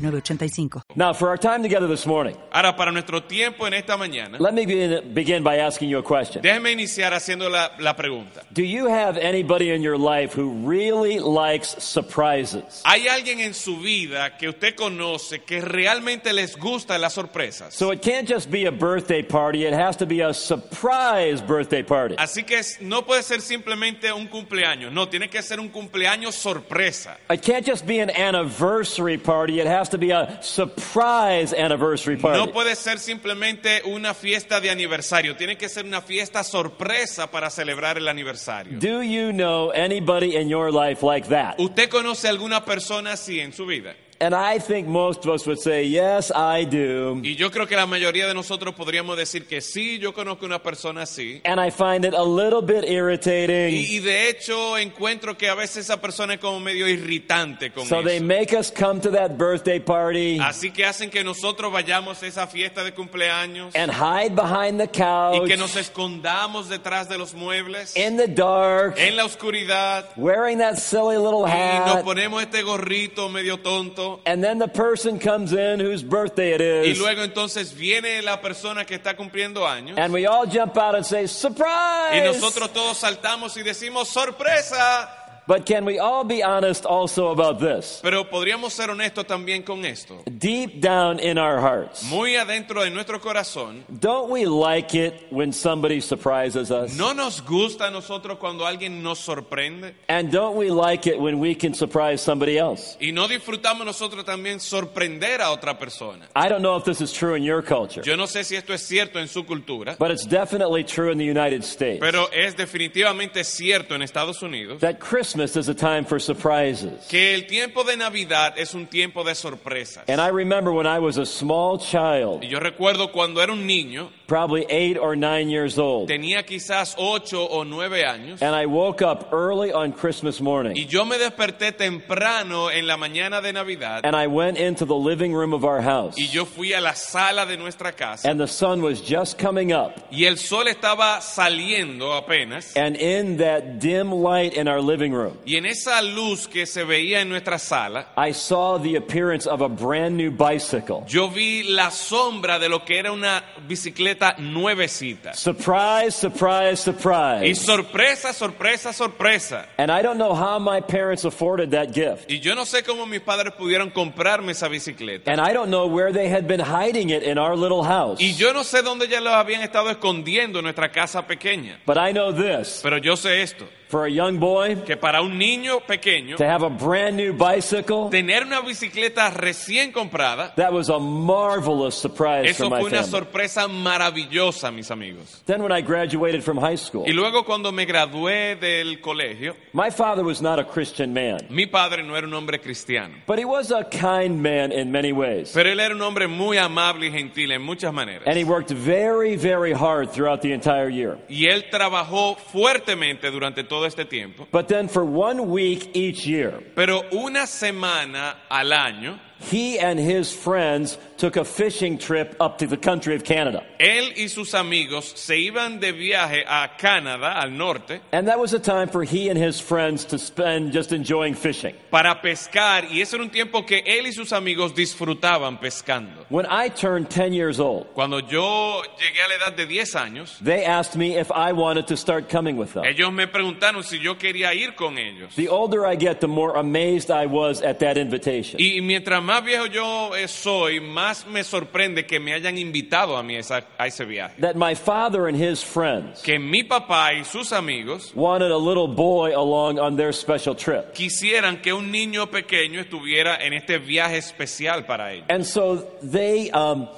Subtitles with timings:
[0.00, 0.82] 906985.
[0.96, 4.52] Now, for our time together this morning, Ahora, para nuestro tiempo en esta mañana, let
[4.54, 6.42] me begin, begin by asking you a question.
[6.42, 8.42] déjeme iniciar haciendo la, la pregunta.
[8.52, 12.82] Do you have anybody in your life who really likes surprises?
[12.84, 17.74] ¿Hay alguien en su vida que usted conoce que realmente les gustan las sorpresas?
[17.74, 21.82] So it can't just be a birthday party, it has to be a surprise birthday
[21.82, 22.16] party.
[22.18, 26.34] Así que es- no puede ser simplemente un cumpleaños, no, tiene que ser un cumpleaños
[26.34, 27.16] sorpresa.
[27.30, 32.22] It can't just be an anniversary party, it has to be a surprise anniversary No
[32.22, 32.52] party.
[32.52, 37.98] puede ser simplemente una fiesta de aniversario, tiene que ser una fiesta sorpresa para celebrar
[37.98, 38.78] el aniversario.
[38.78, 41.56] Do you know anybody in your life like that?
[41.58, 43.94] ¿Usted conoce alguna persona así en su vida?
[44.22, 47.20] And I think most of us would say, yes, I do.
[47.22, 50.62] Y yo creo que la mayoría de nosotros podríamos decir que sí, yo conozco una
[50.62, 51.40] persona así.
[51.44, 53.74] And I find it a little bit irritating.
[53.74, 57.86] Y, y de hecho encuentro que a veces esa persona es como medio irritante con
[57.86, 62.22] So they make us come to that birthday party Así que hacen que nosotros vayamos
[62.22, 67.08] a esa fiesta de cumpleaños and hide behind the y couch que nos escondamos detrás
[67.08, 71.96] de los muebles, in the dark, en la oscuridad, wearing that silly little y nos
[71.96, 72.04] hat.
[72.04, 74.09] ponemos este gorrito medio tonto.
[74.24, 76.98] And then the person comes in whose birthday it Y is.
[76.98, 81.04] luego entonces viene la persona que está cumpliendo años And we all jump out and
[81.04, 82.24] say, y surprise!
[82.24, 85.19] nosotros todos saltamos y decimos sorpresa.
[85.50, 87.98] But can we all be honest also about this?
[88.04, 90.22] Pero podríamos ser honestos también con esto.
[90.38, 95.52] Deep down in our hearts, Muy adentro de nuestro corazón, don't we like it when
[95.52, 96.96] somebody surprises us?
[96.96, 99.96] ¿no nos gusta a nosotros cuando alguien nos sorprende?
[100.08, 102.96] And don't we like it when we can surprise somebody else?
[103.00, 106.28] Y no disfrutamos nosotros también sorprender a otra persona.
[106.36, 108.72] I don't know if this is true in your culture, Yo no sé si esto
[108.72, 111.98] es cierto en su cultura, but it's definitely true in the United States.
[111.98, 117.06] pero es definitivamente cierto en Estados Unidos That Christmas is a time for surprises.
[117.08, 120.04] que el tiempo de Navidad es un tiempo de sorpresas.
[120.08, 123.66] And I remember when I was a small child, Y yo recuerdo cuando era un
[123.66, 128.66] niño, probably eight or nine years old, tenía quizás ocho o nueve años, and I
[128.66, 130.76] woke up early on Christmas morning.
[130.76, 134.94] y yo me desperté temprano en la mañana de Navidad, and I went into the
[134.96, 138.38] living room of our house, y yo fui a la sala de nuestra casa, and
[138.40, 139.92] the sun was just coming up.
[140.10, 145.29] y el sol estaba saliendo apenas, And in that dim light in our living room,
[145.44, 149.60] y en esa luz que se veía en nuestra sala, I saw the appearance of
[149.62, 151.04] a brand new bicycle.
[151.06, 155.34] yo vi la sombra de lo que era una bicicleta nuevecita.
[155.34, 157.54] Surprise, surprise, Y surprise.
[157.64, 159.66] sorpresa, sorpresa, sorpresa.
[159.78, 162.30] And I don't know how my parents afforded that gift.
[162.30, 165.30] Y yo no sé cómo mis padres pudieron comprarme esa bicicleta.
[165.30, 168.20] And I don't know where they had been hiding it in our little house.
[168.20, 171.78] Y yo no sé dónde ya los habían estado escondiendo en nuestra casa pequeña.
[171.86, 175.36] But I know this Pero yo sé esto, for a young boy que para un
[175.38, 180.88] niño pequeño, to have a brand new bicycle, tener una bicicleta recién comprada, that was
[180.88, 183.10] a marvelous surprise eso for my fue una family.
[183.10, 185.42] sorpresa maravillosa, mis amigos.
[185.46, 189.90] Then when I graduated from high school, Y luego cuando me gradué del colegio, my
[189.90, 193.44] father was not a Christian man, mi padre no era un hombre cristiano, but he
[193.44, 195.52] was a kind man in many ways.
[195.52, 198.22] pero él era un hombre muy amable y gentil en muchas maneras.
[198.26, 201.18] And he worked very, very hard throughout the entire year.
[201.28, 204.46] Y él trabajó fuertemente durante todo este tiempo.
[204.50, 210.32] But then for one week each year, Pero una semana al año, he and his
[210.32, 213.62] friends took a fishing trip up to the country of Canada.
[213.78, 218.52] él y sus amigos se iban de viaje a Canadá, al norte, And that was
[218.54, 221.74] a time for he and his friends to spend just enjoying fishing.
[221.90, 222.84] para pescar.
[222.90, 226.24] Y ese era un tiempo que él y sus amigos disfrutaban pescando.
[226.28, 230.38] When I turned 10 years old, Cuando yo llegué a la edad de 10 años,
[230.42, 232.84] they asked me if I wanted to start coming with them.
[232.84, 235.34] ellos me preguntaron si yo quería ir con ellos.
[235.36, 238.58] The older I get, the more amazed I was at that invitation.
[238.60, 243.22] Y mientras más viejo yo eh, soy, más me sorprende que me hayan invitado a
[243.22, 244.34] mí esa- a ese viaje.
[244.40, 248.88] That my father and his friends Que mi papá y sus amigos wanted a little
[248.88, 250.92] boy along on their special trip.
[250.94, 255.26] quisieran que un niño pequeño estuviera en este viaje especial para ellos.
[255.28, 256.88] And so they um,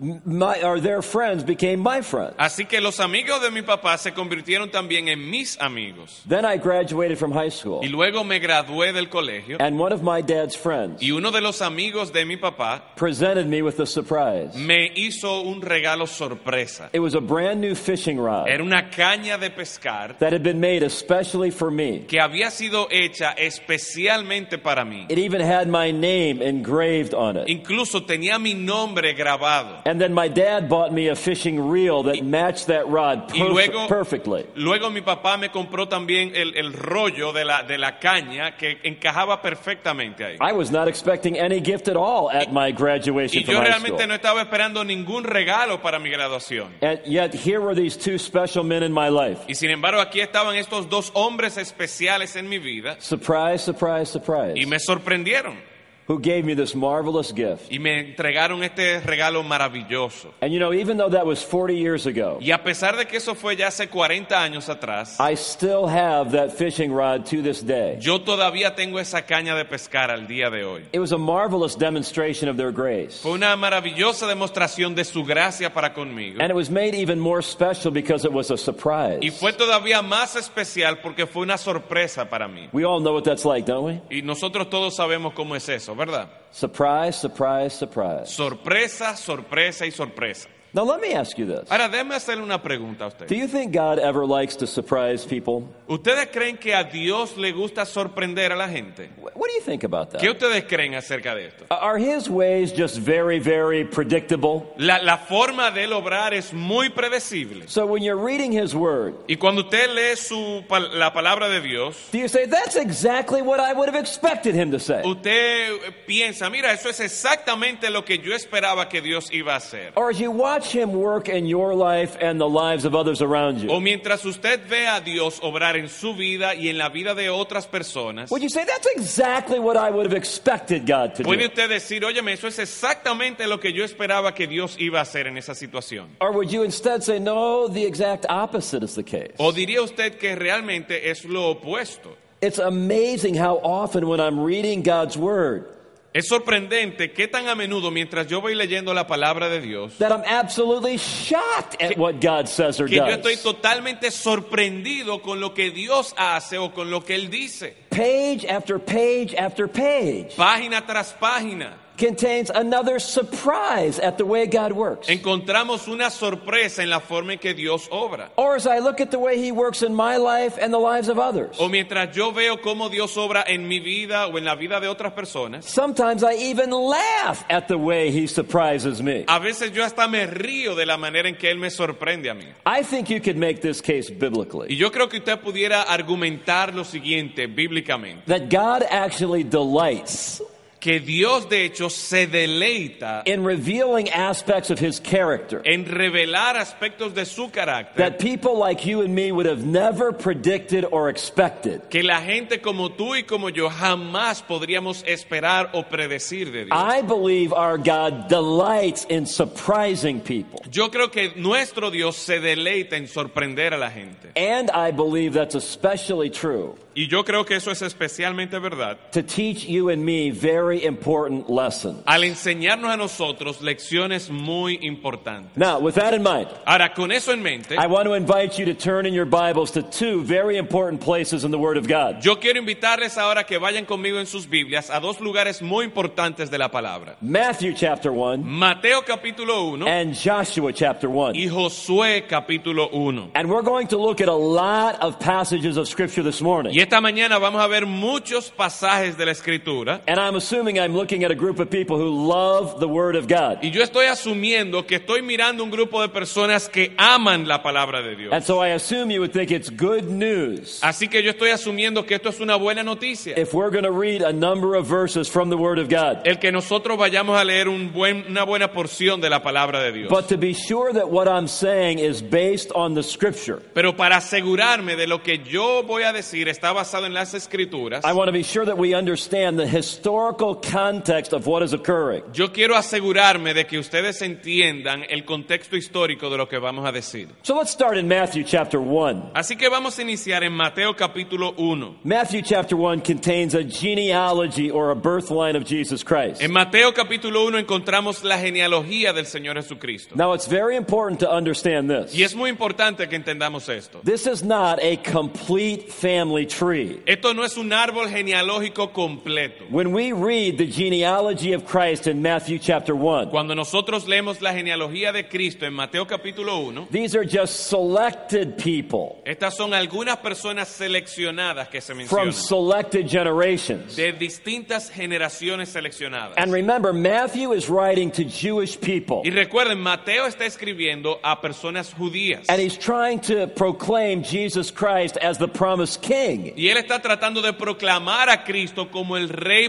[0.00, 2.34] my, or their friends became my friends.
[2.38, 6.22] Así que los amigos de mi papá se convirtieron también en mis amigos.
[6.28, 10.02] Then I graduated from high school, Y luego me gradué del colegio and one of
[10.02, 13.86] my dad's friends y uno de los amigos de mi papá presented me with a
[13.86, 14.54] surprise.
[14.56, 16.90] me hizo un regalo sorpresa.
[16.92, 20.60] It was a brand new fishing rod Era una caña de pescar that had been
[20.60, 22.00] made especially for me.
[22.08, 25.06] que había sido hecha especialmente para mí.
[25.08, 27.48] It even had my name engraved on it.
[27.48, 29.82] Incluso tenía mi nombre grabado.
[29.86, 33.48] And then my dad bought me a fishing reel that matched that rod Y perf-
[33.50, 34.46] luego- perfectly.
[34.56, 38.78] Luego mi papá me compró también el, el rollo de la, de la caña que
[38.82, 40.36] encajaba perfectamente ahí.
[40.40, 43.66] I was not expecting any gift at all at my graduation Y from yo high
[43.68, 44.08] realmente school.
[44.08, 46.68] no estaba esperando ningún regalo para mi graduación.
[46.80, 49.40] And yet here were these two special men in my life.
[49.48, 54.54] Y sin embargo aquí estaban estos dos hombres especiales en mi vida Surprise, surprise, surprise.
[54.56, 55.58] y me sorprendieron
[56.06, 57.70] Who gave me this marvelous gift.
[57.72, 60.34] y me entregaron este regalo maravilloso.
[60.42, 63.16] And you know, even though that was 40 years ago, Y a pesar de que
[63.16, 67.62] eso fue ya hace 40 años atrás, I still have that fishing rod to this
[67.64, 67.96] day.
[68.00, 70.82] yo todavía tengo esa caña de pescar al día de hoy.
[70.92, 73.20] It was a marvelous demonstration of their grace.
[73.22, 76.38] Fue una maravillosa demostración de su gracia para conmigo.
[76.40, 79.20] And it was made even more special because it was a surprise.
[79.22, 82.68] Y fue todavía más especial porque fue una sorpresa para mí.
[82.72, 84.02] We all know what that's like, don't we?
[84.18, 86.28] Y nosotros todos sabemos cómo es eso, ¿verdad?
[86.50, 88.26] Surprise, surprise, surprise.
[88.26, 90.48] Sorpresa, sorpresa y sorpresa.
[90.74, 91.70] Now, let me ask you this.
[91.70, 93.28] Ahora, déjeme hacerle una pregunta a usted.
[93.28, 95.68] Do you think God ever likes to surprise people?
[95.86, 99.08] ¿Ustedes creen que a Dios le gusta sorprender a la gente?
[99.20, 100.30] Wh- What do you think about ¿Qué that?
[100.42, 101.66] ustedes creen acerca de esto?
[101.70, 104.74] Are His ways just very, very predictable?
[104.78, 107.68] La, la forma de él obrar es muy predecible.
[107.68, 112.08] So when you're reading His Word, Y cuando usted lee su, la palabra de Dios,
[112.10, 115.02] do you say, that's exactly what I would have expected Him to say?
[115.04, 119.58] usted eh, piensa, mira, eso es exactamente lo que yo esperaba que Dios iba a
[119.58, 119.92] hacer.
[119.94, 123.60] Or as you watch Him work in your life and the lives of others around
[123.60, 123.70] you.
[123.70, 127.28] O mientras usted ve a Dios obrar en su vida y en la vida de
[127.28, 131.28] otras personas, would you say, that's exactly what I would have expected God to do?
[131.28, 135.02] puede usted decir, óyeme, eso es exactamente lo que yo esperaba que Dios iba a
[135.02, 136.08] hacer en esa situación.
[136.20, 139.34] Or would you instead say, no, the exact opposite is the case?
[139.38, 142.16] O diría usted que realmente es lo opuesto.
[142.40, 145.66] It's amazing how often when I'm reading God's Word,
[146.14, 150.12] Es sorprendente que tan a menudo mientras yo voy leyendo la palabra de Dios, that
[150.12, 153.42] I'm absolutely shocked at what God says or que yo estoy does.
[153.42, 157.74] totalmente sorprendido con lo que Dios hace o con lo que Él dice.
[157.90, 161.83] Page after page after page Página tras página.
[161.96, 165.08] Contains another surprise at the way God works.
[165.08, 168.30] Encontramos una sorpresa en la forma en que Dios obra.
[168.36, 171.08] Or as I look at the way He works in my life and the lives
[171.08, 174.54] of others, O mientras yo veo cómo Dios obra en mi vida o en la
[174.56, 179.24] vida de otras personas, sometimes I even laugh at the way He surprises me.
[179.28, 182.34] a veces yo hasta me río de la manera en que Él me sorprende a
[182.34, 182.46] mí.
[182.66, 184.68] I think you could make this case biblically.
[184.72, 190.42] Y yo creo que usted pudiera argumentar lo siguiente bíblicamente, that God actually delights
[190.84, 197.14] que Dios de hecho se deleita in revealing aspects of His character en revelar aspectos
[197.14, 201.80] de su carácter that people like you and me would have never predicted or expected.
[201.88, 206.72] que la gente como tú y como yo jamás podríamos esperar o predecir de Dios.
[206.72, 210.60] I believe our God delights in surprising people.
[210.70, 214.32] Yo creo que nuestro Dios se deleita en sorprender a la gente.
[214.36, 219.22] And I believe that's especially true Y yo creo que eso es especialmente verdad to
[219.22, 222.02] teach you and me very important lessons.
[222.06, 225.56] al enseñarnos a nosotros lecciones muy importantes.
[225.56, 228.64] Now, with that in mind, Ahora, con eso en mente, I want to invite you
[228.66, 232.22] to turn in your Bibles to two very important places in the Word of God
[232.22, 236.50] yo quiero invitarles ahora que vayan conmigo en sus Biblias a dos lugares muy importantes
[236.50, 237.16] de la palabra.
[237.20, 241.34] Matthew chapter 1 Mateo capítulo 1 and Joshua chapter 1.
[241.34, 243.32] y Josué capítulo 1.
[243.34, 246.72] And we're going to look at a lot of passages of Scripture this morning.
[246.74, 250.00] Y esta mañana vamos a ver muchos pasajes de la Escritura.
[250.06, 253.28] And I'm assuming I'm looking at a group of people who love the Word of
[253.28, 253.58] God.
[253.62, 258.02] Y yo estoy asumiendo que estoy mirando un grupo de personas que aman la palabra
[258.02, 258.32] de Dios.
[258.32, 262.06] And so I assume you would think it's good news Así que yo estoy asumiendo
[262.06, 263.36] que esto es una buena noticia.
[263.38, 266.22] if we're going to read a number of verses from the Word of God.
[266.26, 269.92] El que nosotros vayamos a leer un buen- una buena porción de la palabra de
[269.92, 270.08] Dios.
[270.10, 274.16] But to be sure that what I'm saying is based on the Scripture, Pero para
[274.16, 278.28] asegurarme de lo que yo voy a decir está basado en las escrituras, I want
[278.28, 282.22] to be sure that we understand the historical context of what is occurring.
[282.32, 286.92] Yo quiero asegurarme de que ustedes entiendan el contexto histórico de lo que vamos a
[286.92, 287.28] decir.
[287.42, 289.32] So let's start in Matthew chapter 1.
[289.34, 292.00] Así que vamos a iniciar en Mateo capítulo 1.
[292.04, 296.42] Matthew chapter 1 contains a genealogy or a birth line of Jesus Christ.
[296.42, 300.14] En Mateo capítulo 1 encontramos la genealogía del Señor Jesucristo.
[300.16, 302.14] Now it's very important to understand this.
[302.14, 304.00] Y es muy importante que entendamos esto.
[304.04, 307.00] This is not a complete family tree.
[307.06, 309.64] Esto no es un árbol genealógico completo.
[309.70, 314.52] When we read the genealogy of Christ in Matthew chapter 1, Cuando nosotros leemos la
[314.52, 320.18] genealogía de Cristo en Mateo capítulo 1, these are just selected people estas son algunas
[320.18, 322.32] personas seleccionadas que se from mencionan.
[322.32, 323.96] selected generations.
[323.96, 326.34] De distintas generaciones seleccionadas.
[326.36, 329.22] And remember, Matthew is writing to Jewish people.
[329.24, 332.48] Y recuerden, Mateo está escribiendo a personas judías.
[332.48, 337.40] And he's trying to proclaim Jesus Christ as the promised king, Y él está tratando
[337.42, 339.68] de proclamar a Cristo como el rey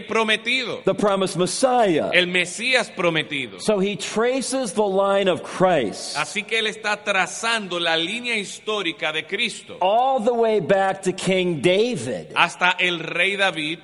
[0.64, 2.10] prometido, the promised Messiah.
[2.12, 3.60] el Mesías prometido.
[3.60, 6.16] So he traces the line of Christ.
[6.16, 9.78] Así que él está trazando la línea histórica de Cristo.
[9.80, 12.32] All the way back to King David.
[12.34, 13.80] Hasta el rey David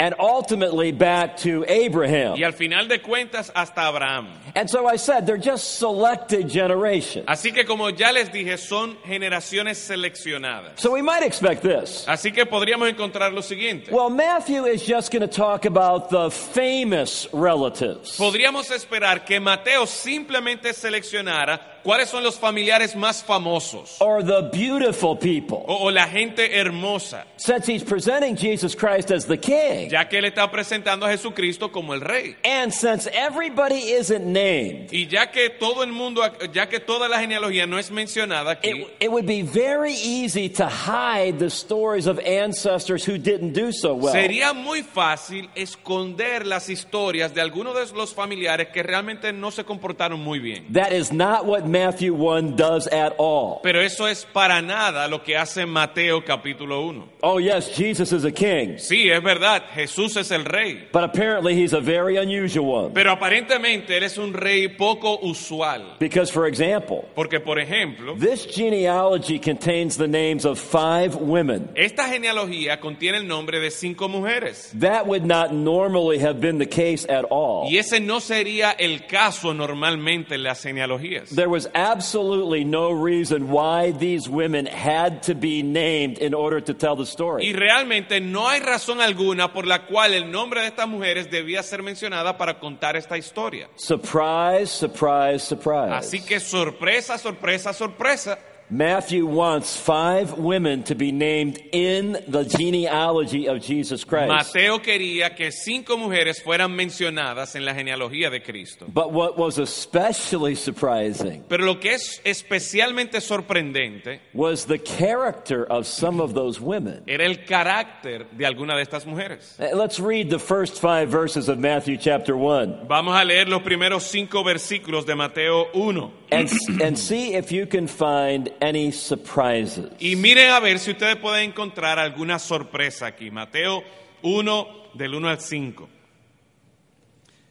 [0.00, 2.36] and ultimately back to Abraham.
[2.36, 4.28] y al final de cuentas hasta Abraham.
[4.56, 7.26] And so I said, they're just selected generations.
[7.26, 10.80] Así que como ya les dije, son generaciones seleccionadas.
[10.80, 12.04] So we might expect this.
[12.08, 13.90] Así que podríamos encontrar lo siguiente.
[13.92, 18.16] Well, Matthew is just going to talk about the famous relatives.
[18.18, 25.16] Podríamos esperar que Mateo simplemente seleccionara cuáles son los familiares más famosos Or the beautiful
[25.16, 25.58] people.
[25.68, 29.88] o, o la gente hermosa, Since he's presenting Jesus Christ as the king.
[29.90, 32.34] ya que él está presentando a Jesucristo como el rey.
[32.44, 36.22] And since everybody isn't named, Y ya que todo el mundo,
[36.52, 40.48] ya que toda la genealogía no es mencionada aquí, it, it would be very easy
[40.48, 44.12] to hide the stories of ancestors who didn't do so well.
[44.12, 49.64] sería muy fácil esconder las historias de algunos de los familiares que realmente no se
[49.64, 50.72] comportaron muy bien.
[50.72, 53.58] That is not what Matthew 1 does at all.
[53.64, 57.08] Pero eso es para nada lo que hace Mateo capítulo 1.
[57.22, 60.86] Oh, yes, Jesus is a king, Sí, es verdad, Jesús es el rey.
[60.92, 62.94] but apparently he's a very unusual one.
[62.94, 65.96] Pero aparentemente él es un rey poco usual.
[65.98, 71.70] Because, for example, Porque, por ejemplo, this genealogy contains the names of five women.
[71.74, 74.70] esta genealogía contiene el nombre de cinco mujeres.
[74.78, 77.66] That would not normally have been the case at all.
[77.68, 81.34] Y ese no sería el caso normalmente en las genealogías.
[81.34, 86.74] There was absolutely no reason why these women had to be named in order to
[86.74, 87.46] tell the story.
[87.46, 91.62] Y realmente no hay razón alguna por la cual el nombre de estas mujeres debía
[91.62, 93.68] ser mencionada para contar esta historia.
[93.76, 95.92] Surprise, surprise, surprise.
[95.92, 98.38] Así que sorpresa, sorpresa, sorpresa.
[98.70, 104.28] Matthew wants five women to be named in the genealogy of Jesus Christ.
[104.28, 108.86] Mateo quería que cinco mujeres fueran mencionadas en la genealogía de Cristo.
[108.88, 115.86] But what was especially surprising Pero lo que es especialmente sorprendente was the character of
[115.86, 117.02] some of those women.
[117.06, 119.56] era el carácter de alguna de estas mujeres.
[119.58, 123.62] Uh, Let's read the first five verses of Matthew chapter 1 Vamos a leer los
[123.62, 126.12] primeros cinco versículos de Mateo 1.
[126.32, 126.50] and,
[126.82, 129.90] and see if you can find any surprises.
[129.98, 133.30] Y miren a ver si ustedes pueden encontrar alguna sorpresa aquí.
[133.30, 133.84] Mateo
[134.22, 135.88] 1, del 1 al 5.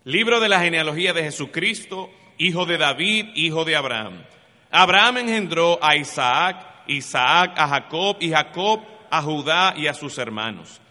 [0.06, 4.24] Libro de la genealogía de Jesucristo, hijo de David, hijo de Abraham.
[4.72, 10.82] Abraham engendró a Isaac, Isaac a Jacob y Jacob a Judá y a sus hermanos.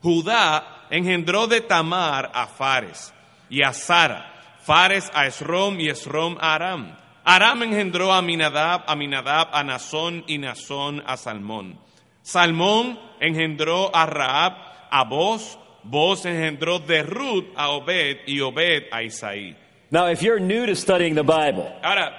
[0.00, 3.12] Judá engendró de Tamar a Fares
[3.50, 7.01] y a Sara, Fares a Esrom y Esrom a Aram.
[7.24, 11.78] Aram engendró a Minadab, a Minadab a Nazón y Nazón a Salmón.
[12.22, 14.54] Salmón engendró a Raab,
[14.90, 19.56] a Boz, Boz engendró de Ruth a Obed y Obed a Isaí.
[19.90, 22.12] Now, if you're new to studying the Bible, Ahora,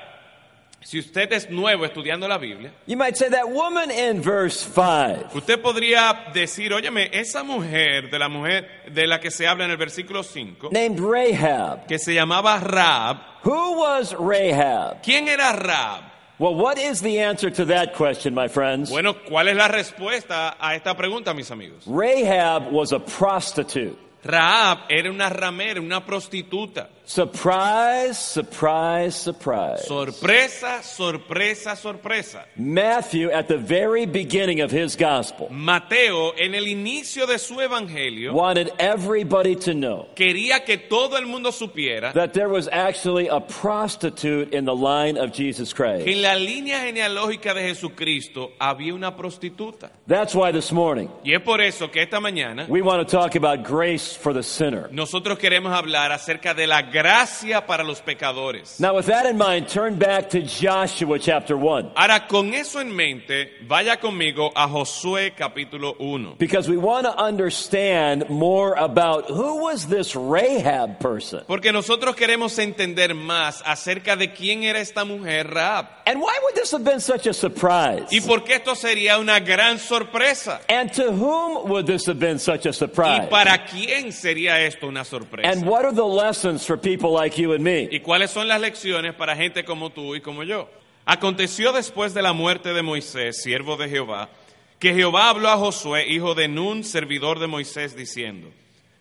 [0.83, 5.35] si usted es nuevo estudiando la Biblia, you might say that woman in verse 5.
[5.35, 9.71] usted podría decir, óyeme, esa mujer de la mujer de la que se habla en
[9.71, 11.87] el versículo 5, named Rahab.
[11.87, 15.01] que se llamaba Raab, Who was Rahab?
[15.03, 16.11] ¿quién era Raab?
[16.39, 18.89] Well, what is the answer to that question, my friends?
[18.89, 21.83] Bueno, ¿cuál es la respuesta a esta pregunta, mis amigos?
[21.85, 23.95] Rahab was a prostitute.
[24.23, 26.89] Raab era una ramera, una prostituta.
[27.05, 29.85] Surprise, surprise, surprise.
[29.85, 32.45] Sorpresa, sorpresa, sorpresa.
[32.55, 38.31] Matthew, at the very beginning of his gospel, Mateo, en el inicio de su evangelio,
[38.33, 43.41] wanted everybody to know quería que todo el mundo supiera that there was actually a
[43.41, 46.21] prostitute in the line of Jesus que en Christ.
[46.21, 49.91] la línea genealógica de Jesucristo había una prostituta.
[50.07, 53.35] That's why this morning Y es por eso que esta mañana we want to talk
[53.35, 54.89] about grace grace for the sinner.
[54.91, 58.79] Nosotros queremos hablar acerca de la gracia para los pecadores.
[58.79, 61.91] Now, with that in mind, turn back to Joshua chapter 1.
[61.95, 66.35] Ahora, con eso en mente, vaya conmigo a Josué capítulo 1.
[66.37, 71.43] Because we want to understand more about who was this Rahab person?
[71.47, 75.87] Porque nosotros queremos entender más acerca de quién era esta mujer Raab.
[76.05, 78.07] And why would this have been such a surprise?
[78.11, 80.61] Y por qué esto sería una gran sorpresa.
[80.69, 83.27] And to whom would this have been such a ¿Y surprise?
[83.29, 85.49] para quién sería esto una sorpresa?
[85.49, 87.87] And what are the lessons for people like you and me?
[87.91, 90.69] ¿Y cuáles son las lecciones para gente como tú y como yo?
[91.05, 94.29] Aconteció después de la muerte de Moisés, siervo de Jehová,
[94.79, 98.49] que Jehová habló a Josué, hijo de Nun, servidor de Moisés, diciendo,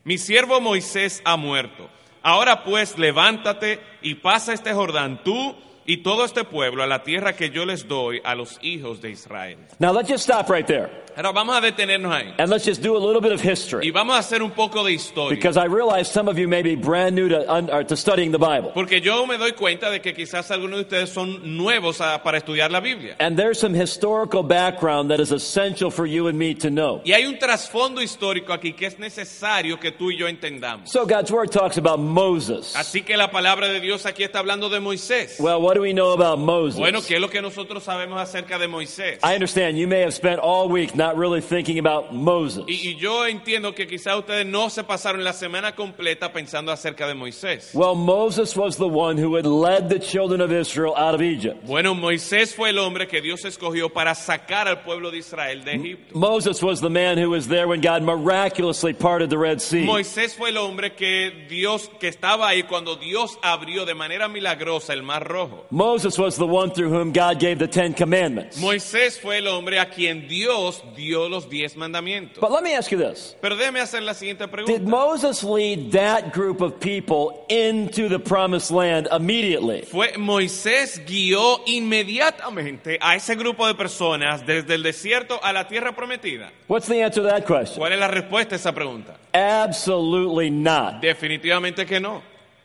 [0.04, 1.88] Mi siervo Moisés ha muerto.
[2.22, 7.34] Ahora pues levántate y pasa este Jordán tú y todo este pueblo a la tierra
[7.34, 9.58] que yo les doy a los hijos de Israel.
[9.78, 11.01] Now let's just stop right there.
[11.16, 13.86] Ahora vamos a detenernos ahí And let's just do a little bit of history.
[13.86, 15.36] y vamos a hacer un poco de historia.
[15.36, 18.32] Because I realize some of you may be brand new to, un, or to studying
[18.32, 18.70] the Bible.
[18.74, 22.38] Porque yo me doy cuenta de que quizás algunos de ustedes son nuevos a- para
[22.38, 23.16] estudiar la Biblia.
[23.18, 27.00] And there's some historical background that is essential for you and me to know.
[27.04, 30.88] Y hay un trasfondo histórico aquí que es necesario que tú y yo entendamos.
[30.90, 32.74] So God's Word talks about Moses.
[32.76, 35.36] Así que la palabra de Dios aquí está hablando de Moisés.
[35.38, 36.78] Well, what do we know about Moses?
[36.78, 39.18] Bueno, ¿qué es lo que nosotros sabemos acerca de Moisés?
[39.22, 42.64] I understand you may have spent all week not really thinking about Moses.
[42.68, 47.08] Y, y yo entiendo que quizás ustedes no se pasaron la semana completa pensando acerca
[47.08, 47.74] de Moisés.
[47.74, 51.66] Well, Moses was the one who had led the children of Israel out of Egypt.
[51.66, 55.72] Bueno, Moisés fue el hombre que Dios escogió para sacar al pueblo de Israel de
[55.72, 56.16] Egipto.
[56.16, 59.84] Moses was the man who was there when God miraculously parted the Red Sea.
[59.84, 64.92] Moisés fue el hombre que Dios que estaba ahí cuando Dios abrió de manera milagrosa
[64.92, 65.66] el mar rojo.
[65.70, 68.58] Moses was the one through whom God gave the Ten Commandments.
[68.58, 72.40] Moisés fue el hombre a quien Dios dio los diez mandamientos.
[72.40, 73.36] But let me ask you this.
[73.40, 74.88] Pero déjeme hacer la siguiente Did pregunta.
[74.88, 79.82] Moses lead that group of people into the promised land immediately?
[79.82, 85.94] Fue Moisés guió inmediatamente a ese grupo de personas desde el desierto a la tierra
[85.94, 86.52] prometida.
[86.68, 87.78] What's the answer to that question?
[87.78, 89.16] ¿Cuál es la respuesta a esa pregunta?
[89.32, 91.00] Absolutely not.
[91.00, 92.22] Definitivamente que no.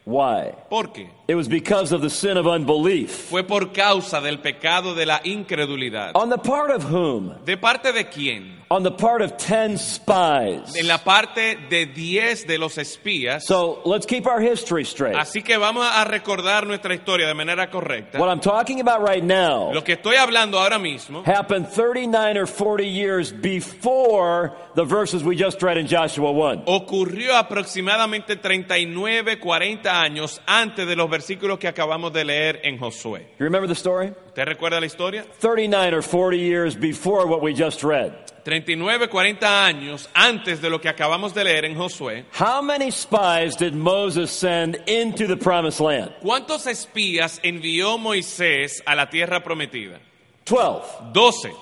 [0.08, 0.56] Why?
[0.70, 1.10] ¿Por qué?
[1.28, 3.30] It was because of the sin of unbelief.
[3.30, 6.12] Fue por causa del pecado de la incredulidad.
[6.16, 7.44] On the part of whom?
[7.44, 8.57] ¿De parte de quién?
[8.70, 10.76] On the part of ten spies.
[10.76, 13.46] En la parte de diez de los espías.
[13.46, 15.16] So let's keep our history straight.
[15.16, 18.20] Así que vamos a recordar nuestra historia de manera correcta.
[18.20, 22.46] What I'm talking about right now Lo que estoy hablando ahora mismo happened 39 or
[22.46, 26.64] 40 years before the verses we just read in Joshua 1.
[26.66, 33.28] ocurrió aproximadamente 39, 40 años antes de los versículos que acabamos de leer en Josué.
[33.40, 34.14] You remember the story?
[34.28, 35.26] ¿Usted recuerda la historia?
[35.40, 38.14] 39 or 40 years before what we just read.
[38.44, 42.26] 39, 40 años antes de lo que acabamos de leer en Josué.
[42.34, 46.12] How many spies did Moses send into the promised land?
[46.22, 50.00] ¿Cuántos espías envió Moisés a la tierra prometida?
[50.46, 51.14] 12.
[51.14, 51.54] 12.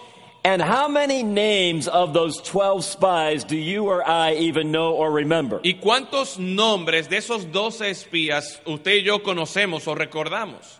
[0.45, 5.11] And how many names of those 12 spies do you or I even know or
[5.11, 5.59] remember?
[5.63, 10.79] ¿Y cuántos nombres de esos 12 espías usted y yo conocemos o recordamos?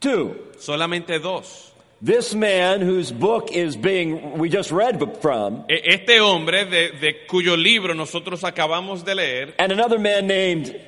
[0.00, 0.36] Two.
[0.58, 1.72] Solamente dos.
[2.02, 7.56] This man whose book is being, we just read from, Este hombre de, de cuyo
[7.56, 10.78] libro nosotros acabamos de leer and another man named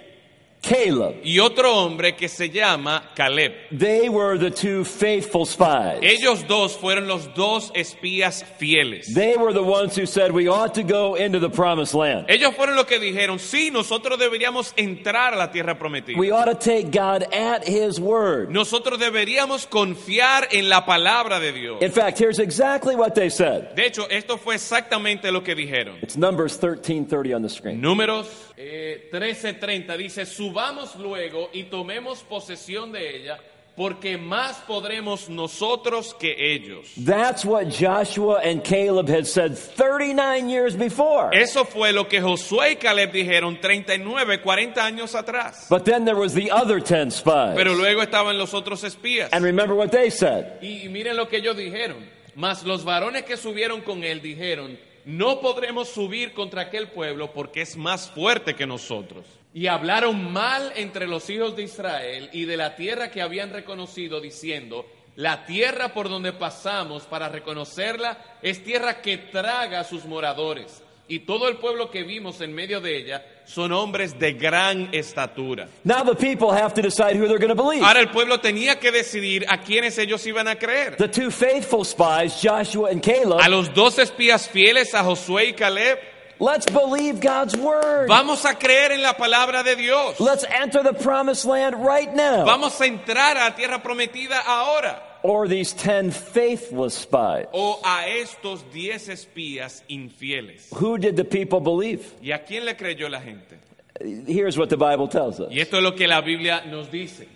[0.62, 1.21] Caleb.
[1.25, 3.53] y otro hombre que se llama Caleb.
[3.71, 6.01] They were the two faithful spies.
[6.03, 9.12] Ellos dos fueron los dos espías fieles.
[9.14, 12.27] They were the ones who said we ought to go into the promised land.
[12.29, 16.18] Ellos fueron los que dijeron, sí, nosotros deberíamos entrar a la tierra prometida.
[16.18, 18.51] We ought to take God at His word.
[18.51, 21.83] Nosotros deberíamos confiar en la palabra de Dios.
[21.83, 23.75] In fact, here's exactly what they said.
[23.75, 25.97] De hecho, esto fue exactamente lo que dijeron.
[26.03, 27.81] It's Numbers 13:30 on the screen.
[27.81, 28.27] Números
[28.61, 33.38] eh, 13:30 dice, subamos luego y tomemos posesión de ella,
[33.77, 36.90] porque más podremos nosotros que ellos.
[36.97, 41.31] That's what Joshua and Caleb had said 39 years before.
[41.33, 45.68] Eso fue lo que Josué y Caleb dijeron 39, 40 años atrás.
[45.71, 47.55] But then there was the other 10 spies.
[47.55, 49.33] Pero luego estaban los otros espías.
[49.33, 50.61] And remember what they said.
[50.61, 52.05] Y, y miren lo que ellos dijeron.
[52.35, 54.77] Mas los varones que subieron con él dijeron,
[55.09, 59.25] no podremos subir contra aquel pueblo porque es más fuerte que nosotros.
[59.55, 64.21] Y hablaron mal entre los hijos de Israel y de la tierra que habían reconocido,
[64.21, 64.85] diciendo,
[65.16, 70.83] la tierra por donde pasamos para reconocerla es tierra que traga a sus moradores.
[71.11, 75.66] Y todo el pueblo que vimos en medio de ella son hombres de gran estatura.
[75.83, 77.83] Now the people have to decide who they're going to believe.
[77.83, 80.97] Ahora el pueblo tenía que decidir a quiénes ellos iban a creer.
[80.99, 85.53] The two faithful spies, Joshua and Caleb, A los dos espías fieles, a Josué y
[85.55, 85.99] Caleb,
[86.40, 88.07] Let's believe God's word.
[88.09, 90.21] Vamos a creer en la palabra de Dios.
[90.21, 92.44] Let's enter the promised land right now.
[92.44, 95.08] Vamos a entrar a la tierra prometida ahora.
[95.23, 97.47] Or these 10 faithless spies.
[97.53, 100.69] O a estos diez espías infieles.
[100.73, 102.15] Who did the people believe?
[102.23, 103.59] ¿Y a quién le creyó la gente?
[104.01, 105.51] Here's what the Bible tells us.
[105.51, 107.27] Y esto es lo que la Biblia nos dice.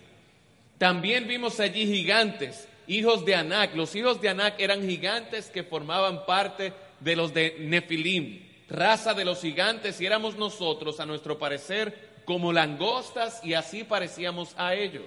[0.77, 3.75] También vimos allí gigantes, hijos de Anac.
[3.75, 9.25] Los hijos de Anac eran gigantes que formaban parte de los de Nefilim, raza de
[9.25, 15.03] los gigantes, y éramos nosotros, a nuestro parecer, como langostas, y así parecíamos a ellos.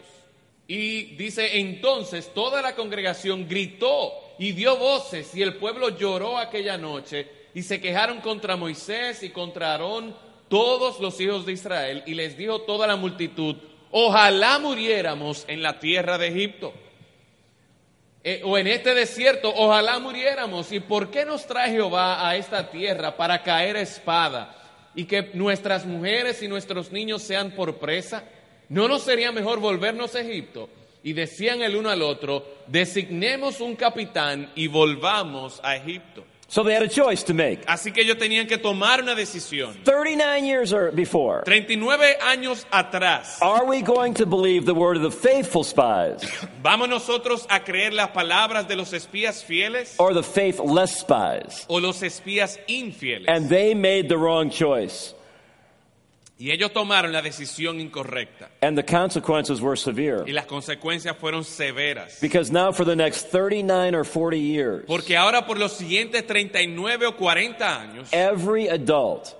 [0.68, 6.76] Y dice, entonces toda la congregación gritó y dio voces, y el pueblo lloró aquella
[6.76, 10.16] noche, y se quejaron contra Moisés y contra Aarón
[10.48, 13.57] todos los hijos de Israel, y les dijo toda la multitud,
[13.90, 16.72] ojalá muriéramos en la tierra de Egipto.
[18.29, 20.72] Eh, o en este desierto, ojalá muriéramos.
[20.72, 24.52] ¿Y por qué nos trae Jehová a esta tierra para caer espada
[24.96, 28.24] y que nuestras mujeres y nuestros niños sean por presa?
[28.68, 30.68] ¿No nos sería mejor volvernos a Egipto?
[31.02, 36.24] Y decían el uno al otro, designemos un capitán y volvamos a Egipto.
[36.48, 37.64] So they had a choice to make.
[37.66, 39.74] Así que ellos tenían que tomar una decisión.
[39.85, 41.42] 39 years or before.
[41.44, 46.22] 39 años atrás, Are we going to believe the word of the faithful spies
[46.62, 51.66] ¿vamos nosotros a creer las palabras de los espías fieles or the faithless spies?
[51.68, 53.26] o los espías infieles?
[53.29, 55.14] And they made the wrong choice.
[56.38, 58.51] Y ellos tomaron la decisión incorrecta.
[58.61, 60.25] And the consequences were severe.
[60.27, 62.20] Y las consecuencias fueron severas.
[62.20, 67.07] Because now, for the next 39 or 40 years, Porque ahora por los siguientes 39
[67.07, 69.35] o 40 años, every adult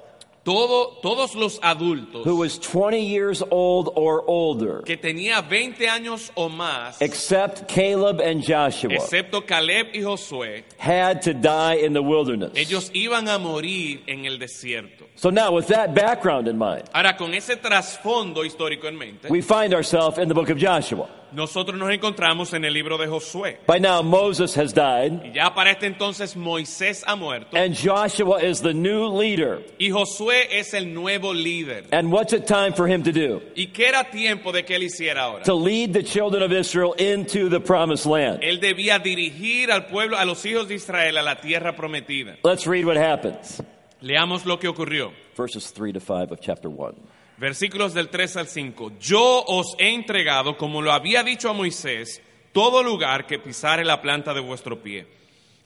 [0.47, 6.31] todo, todos los adultos who was 20 years old or older, que tenía 20 años
[6.37, 12.03] o más, except Caleb and Joshua, excepto Caleb y Josué, had to die in the
[12.03, 12.53] wilderness.
[12.55, 15.07] ellos iban a morir en el desierto.
[15.17, 19.41] So now, with that background in mind, Ahora, con ese trasfondo histórico en mente, we
[19.43, 21.09] find ourselves in the book of Joshua.
[21.33, 23.59] Nosotros nos encontramos en el libro de Josué.
[23.67, 28.43] By now, Moses has died, Y ya para este entonces Moisés ha muerto and Joshua
[28.43, 29.63] is the new leader.
[29.79, 31.85] y Josué es el nuevo líder.
[31.93, 33.43] And what's it time for him to do?
[33.55, 35.45] ¿Y qué era tiempo de que él hiciera ahora?
[35.45, 38.41] To lead the children of Israel into the promised land.
[38.43, 42.37] Él debía dirigir al pueblo, a los hijos de Israel, a la tierra prometida.
[42.45, 43.63] Let's read what happens.
[44.01, 45.13] Leamos lo que ocurrió.
[45.37, 46.95] Verses 3 to 5 of chapter 1.
[47.39, 48.93] Versículos del 3 al 5.
[48.99, 52.23] Yo os he entregado, como lo había dicho a Moisés,
[52.53, 55.07] todo lugar que pisare la planta de vuestro pie.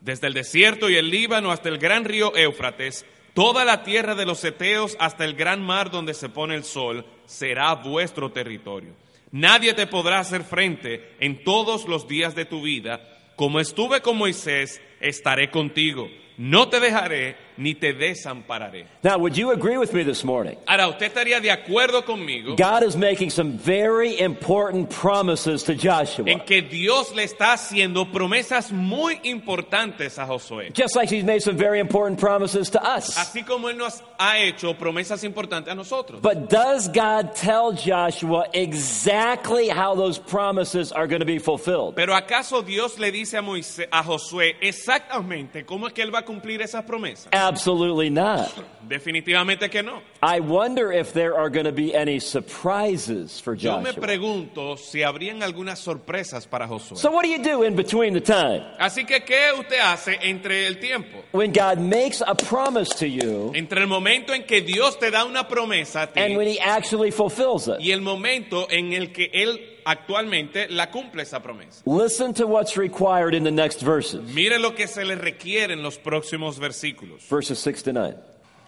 [0.00, 4.26] Desde el desierto y el Líbano hasta el gran río Éufrates, toda la tierra de
[4.26, 8.92] los Eteos hasta el gran mar donde se pone el sol, será vuestro territorio.
[9.30, 13.00] Nadie te podrá hacer frente en todos los días de tu vida.
[13.36, 16.10] Como estuve con Moisés, estaré contigo.
[16.36, 18.86] No te dejaré ni te desampararé.
[19.02, 20.56] Now, would you agree with me this morning?
[20.66, 25.78] Ahora, usted estaría de acuerdo conmigo God is making some very important promises to en
[25.78, 26.40] Joshua.
[26.40, 30.72] que Dios le está haciendo promesas muy importantes a Josué.
[30.72, 33.16] Just like he's made some very important promises to us.
[33.16, 36.20] Así como Él nos ha hecho promesas importantes a nosotros.
[36.20, 41.94] But does God tell Joshua exactly how those promises are going to be fulfilled?
[41.94, 46.20] Pero ¿acaso Dios le dice a, Moisés, a Josué exactamente cómo es que Él va
[46.20, 47.28] a cumplir esas promesas?
[47.48, 48.52] Absolutely not.
[48.88, 50.02] Definitivamente que no.
[50.22, 54.00] I wonder if there are going to be any surprises for Yo me Joshua.
[54.02, 56.96] pregunto si habrían algunas sorpresas para Josué.
[56.96, 58.62] So, what do you do in between the time?
[58.78, 61.22] Así que, ¿qué usted hace entre el tiempo?
[61.32, 65.24] When God makes a promise to you Entre el momento en que Dios te da
[65.24, 67.80] una promesa a ti and when He actually fulfills it?
[67.80, 71.82] y el momento en el que Él actualmente la cumple esa promesa.
[71.86, 75.82] Listen to what's required in the next verses, Mire lo que se le requiere en
[75.82, 77.28] los próximos versículos.
[77.28, 78.16] verses 6 to 9.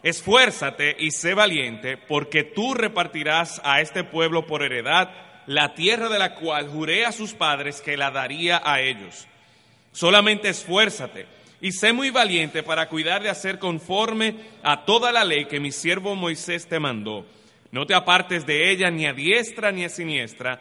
[0.03, 5.11] Esfuérzate y sé valiente, porque tú repartirás a este pueblo por heredad
[5.47, 9.27] la tierra de la cual juré a sus padres que la daría a ellos.
[9.93, 11.27] Solamente esfuérzate
[11.61, 15.71] y sé muy valiente para cuidar de hacer conforme a toda la ley que mi
[15.71, 17.25] siervo Moisés te mandó.
[17.71, 20.61] No te apartes de ella ni a diestra ni a siniestra,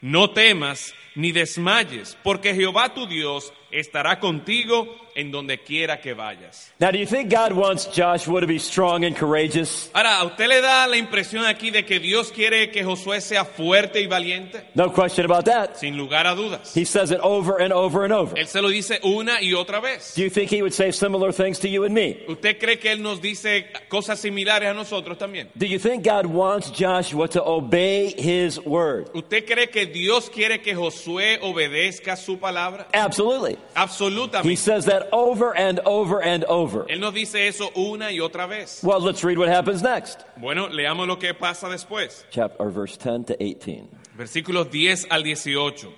[0.00, 4.86] No temas ni desmayes, porque Jehová tu Dios estará contigo
[5.18, 6.72] en donde quiera que vayas.
[6.78, 9.90] Now, do you think God wants Joshua to be strong and courageous?
[9.92, 13.44] Ahora, ¿a usted le da la impresión aquí de que Dios quiere que Josué sea
[13.44, 14.62] fuerte y valiente?
[14.76, 15.76] No question about that.
[15.76, 16.72] Sin lugar a dudas.
[16.72, 18.38] He says it over and over and over.
[18.38, 20.14] Él se lo dice una y otra vez.
[20.14, 22.24] Do you think he would say similar things to you and me?
[22.28, 25.48] ¿Usted cree que Él nos dice cosas similares a nosotros también?
[25.56, 29.10] Do you think God wants Joshua to obey his word?
[29.14, 32.86] ¿Usted cree que Dios quiere que Josué obedezca su palabra?
[32.94, 33.57] Absolutely.
[33.74, 34.56] He Absolutamente.
[34.56, 36.84] says that over and over and over.
[36.88, 38.82] Él nos dice eso una y otra vez.
[38.82, 40.24] Well, let's read what happens next.
[40.36, 42.24] Bueno, leamos lo que pasa después.
[42.30, 43.88] Chapter or verse 10 to 18.
[44.16, 45.92] Versículos 10 al 18.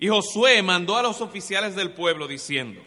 [0.00, 2.80] Y Josué mandó a los oficiales del pueblo diciendo,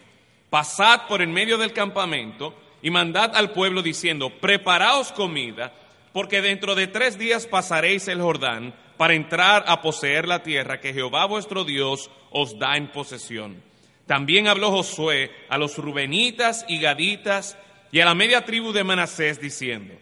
[0.50, 5.72] pasad por en medio del campamento y mandad al pueblo diciendo, preparaos comida,
[6.12, 10.92] porque dentro de tres días pasaréis el Jordán para entrar a poseer la tierra que
[10.92, 13.62] Jehová vuestro Dios os da en posesión.
[14.08, 17.58] También habló Josué a los rubenitas y gaditas
[17.92, 19.92] y a la media tribu de Manasés diciendo,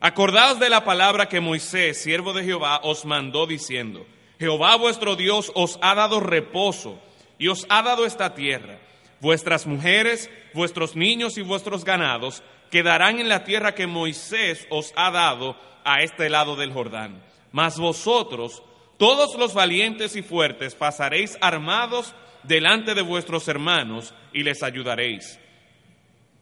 [0.00, 4.04] Acordaos de la palabra que Moisés, siervo de Jehová, os mandó diciendo,
[4.40, 6.98] Jehová vuestro Dios os ha dado reposo
[7.38, 8.80] y os ha dado esta tierra.
[9.20, 15.12] Vuestras mujeres, vuestros niños y vuestros ganados quedarán en la tierra que Moisés os ha
[15.12, 17.22] dado a este lado del Jordán.
[17.52, 18.64] Mas vosotros,
[18.96, 22.12] todos los valientes y fuertes, pasaréis armados
[22.44, 25.38] delante de vuestros hermanos y les ayudaréis.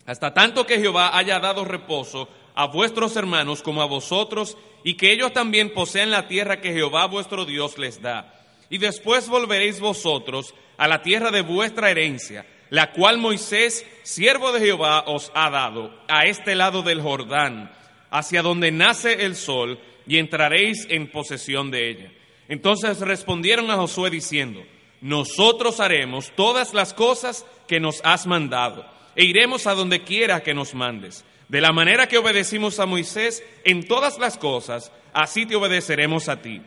[0.07, 5.13] Hasta tanto que Jehová haya dado reposo a vuestros hermanos como a vosotros, y que
[5.13, 8.35] ellos también posean la tierra que Jehová vuestro Dios les da.
[8.71, 14.61] Y después volveréis vosotros a la tierra de vuestra herencia, la cual Moisés, siervo de
[14.61, 17.71] Jehová, os ha dado, a este lado del Jordán,
[18.11, 22.13] hacia donde nace el sol, y entraréis en posesión de ella.
[22.49, 24.65] Entonces respondieron a Josué diciendo,
[25.01, 28.85] nosotros haremos todas las cosas que nos has mandado,
[29.17, 31.25] e iremos a donde quiera que nos mandes.
[31.49, 36.41] De la manera que obedecimos a Moisés en todas las cosas, así te obedeceremos a
[36.41, 36.63] ti.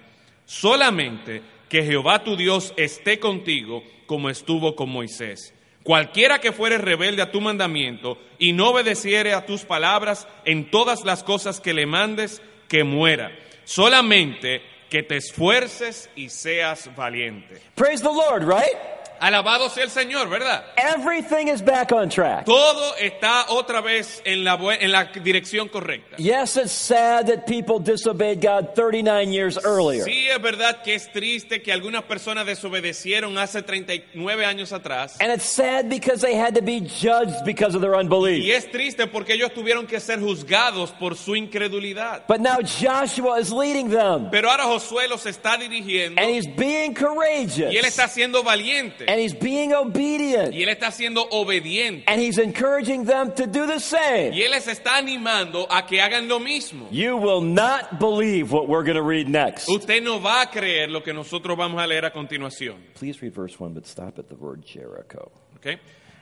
[0.45, 5.53] Solamente que Jehová tu Dios esté contigo como estuvo con Moisés.
[5.83, 11.03] Cualquiera que fuere rebelde a tu mandamiento y no obedeciere a tus palabras en todas
[11.03, 13.37] las cosas que le mandes, que muera.
[13.65, 14.61] Solamente
[14.93, 17.59] que te esfuerces y seas valiente.
[17.73, 18.77] Praise the Lord, right?
[19.23, 20.65] Alabado sea el Señor, ¿verdad?
[20.75, 22.43] Everything is back on track.
[22.43, 26.17] Todo está otra vez en la, en la dirección correcta.
[26.17, 30.03] Yes, it's sad that people disobeyed God 39 years earlier.
[30.03, 35.15] Sí, es verdad que es triste que algunas personas desobedecieron hace 39 años atrás.
[35.21, 38.53] And it's sad because they had to be judged because of their Y unbelief.
[38.53, 42.23] es triste porque ellos tuvieron que ser juzgados por su incredulidad.
[42.27, 44.29] But now Joshua is leading them.
[44.31, 47.71] Pero ahora Josué los está dirigiendo And he's being courageous.
[47.71, 50.55] y él está siendo valiente And he's being obedient.
[50.55, 54.33] y él está siendo obediente And he's encouraging them to do the same.
[54.33, 56.87] y él les está animando a que hagan lo mismo.
[56.89, 59.69] You will not believe what we're going to read next.
[59.69, 62.77] Usted no va a creer lo que nosotros vamos a leer a continuación.
[62.95, 65.31] Please read verse 1, but stop at the word Jericho.
[65.57, 65.79] ¿ok?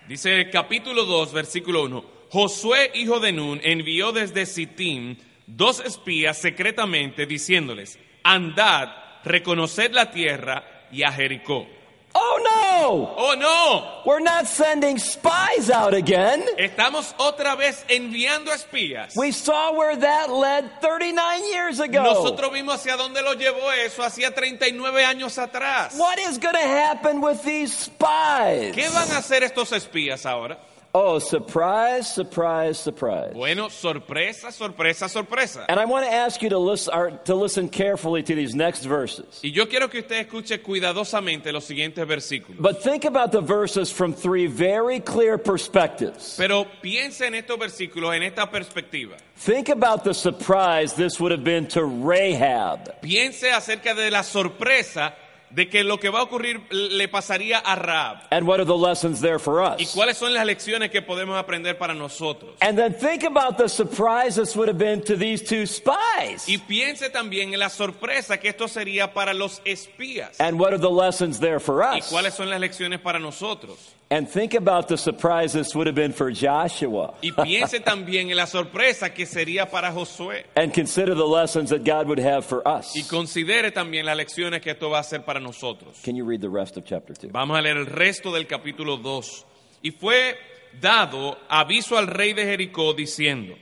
[0.10, 2.04] Dice capítulo 2, versículo 1.
[2.30, 5.16] Josué, hijo de Nun, envió desde Sittim
[5.48, 8.90] dos espías secretamente diciéndoles, andad,
[9.24, 11.68] reconoced la tierra y a Jericó.
[12.14, 13.14] Oh no!
[13.18, 14.02] ¡Oh no!
[14.06, 16.44] We're not sending spies out again.
[16.58, 19.16] Estamos otra vez enviando espías.
[19.16, 22.04] We saw where that led 39 years ago.
[22.04, 25.96] Nosotros vimos hacia dónde lo llevó eso hacía 39 años atrás.
[25.98, 28.76] What is going to happen with these spies?
[28.76, 30.58] ¿Qué van a hacer estos espías ahora?
[30.94, 33.32] Oh, surprise, surprise, surprise.
[33.34, 35.66] Bueno, sorpresa, sorpresa, sorpresa.
[35.70, 38.84] And I want to ask you to listen, or, to listen carefully to these next
[38.84, 39.40] verses.
[39.42, 42.58] Y yo quiero que usted escuche cuidadosamente los siguientes versículos.
[42.60, 46.36] But think about the verses from three very clear perspectives.
[46.38, 49.16] Pero piensa en estos versículos, en esta perspectiva.
[49.38, 53.02] Think about the surprise this would have been to Rahab.
[53.02, 55.16] Piense acerca de la sorpresa
[55.54, 58.28] de que lo que va a ocurrir le pasaría a Raab.
[58.32, 59.94] And what are the lessons there for ¿Y us?
[59.94, 62.56] cuáles son las lecciones que podemos aprender para nosotros?
[62.62, 66.48] And then think about the surprise this would have been to these two spies.
[66.48, 70.40] Y piense también en la sorpresa que esto sería para los espías.
[70.40, 72.06] And what are the lessons there for ¿Y us?
[72.10, 73.78] cuáles son las lecciones para nosotros?
[74.12, 77.14] And think about the surprise this would have been for Joshua.
[77.22, 80.44] Y piense también en la sorpresa que sería para Josué.
[80.58, 82.94] And consider the lessons that God would have for us.
[82.94, 86.02] Y considere también las lecciones que esto va a ser para nosotros.
[86.04, 87.32] Can you read the rest of chapter 2?
[87.32, 89.46] Vamos a leer el resto del capítulo 2.
[89.84, 90.38] Y fue
[90.82, 93.56] dado aviso al rey de Jericó diciendo,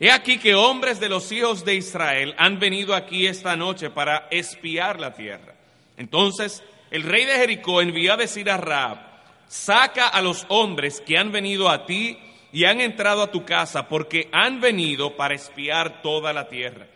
[0.00, 4.26] He aquí que hombres de los hijos de Israel han venido aquí esta noche para
[4.32, 5.54] espiar la tierra.
[5.96, 9.13] Entonces el rey de Jericó envió a decir a Raab,
[9.54, 12.18] saca a los hombres que han venido a ti
[12.52, 16.88] y han entrado a tu casa, porque han venido para espiar toda la tierra.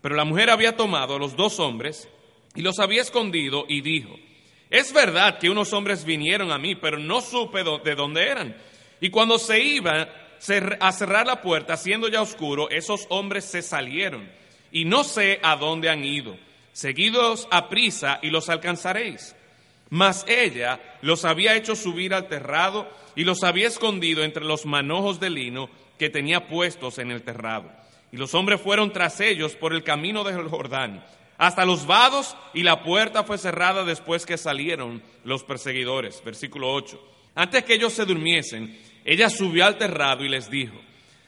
[0.00, 2.08] Pero la mujer había tomado a los dos hombres
[2.54, 4.16] y los había escondido y dijo,
[4.70, 8.56] es verdad que unos hombres vinieron a mí, pero no supe de dónde eran.
[9.00, 10.08] Y cuando se iba
[10.80, 14.30] a cerrar la puerta, siendo ya oscuro, esos hombres se salieron
[14.70, 16.36] y no sé a dónde han ido.
[16.72, 19.34] Seguidos a prisa y los alcanzaréis.
[19.90, 25.18] Mas ella los había hecho subir al terrado y los había escondido entre los manojos
[25.20, 27.70] de lino que tenía puestos en el terrado.
[28.12, 31.04] Y los hombres fueron tras ellos por el camino del Jordán,
[31.36, 36.22] hasta los vados, y la puerta fue cerrada después que salieron los perseguidores.
[36.24, 37.00] Versículo 8.
[37.34, 40.76] Antes que ellos se durmiesen, ella subió al terrado y les dijo,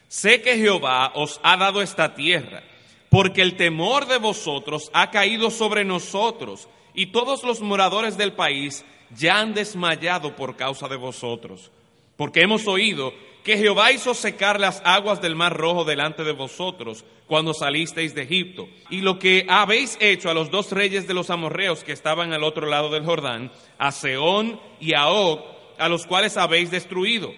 [0.09, 2.62] sé que Jehová os ha dado esta tierra,
[3.09, 8.85] porque el temor de vosotros ha caído sobre nosotros, y todos los moradores del país
[9.16, 11.70] ya han desmayado por causa de vosotros,
[12.16, 13.12] porque hemos oído
[13.44, 18.22] que Jehová hizo secar las aguas del mar rojo delante de vosotros cuando salisteis de
[18.22, 22.33] Egipto, y lo que habéis hecho a los dos reyes de los amorreos que estaban
[22.33, 25.40] al otro lado del Jordán, a Seón y a Og,
[25.79, 27.33] a los cuales habéis destruido.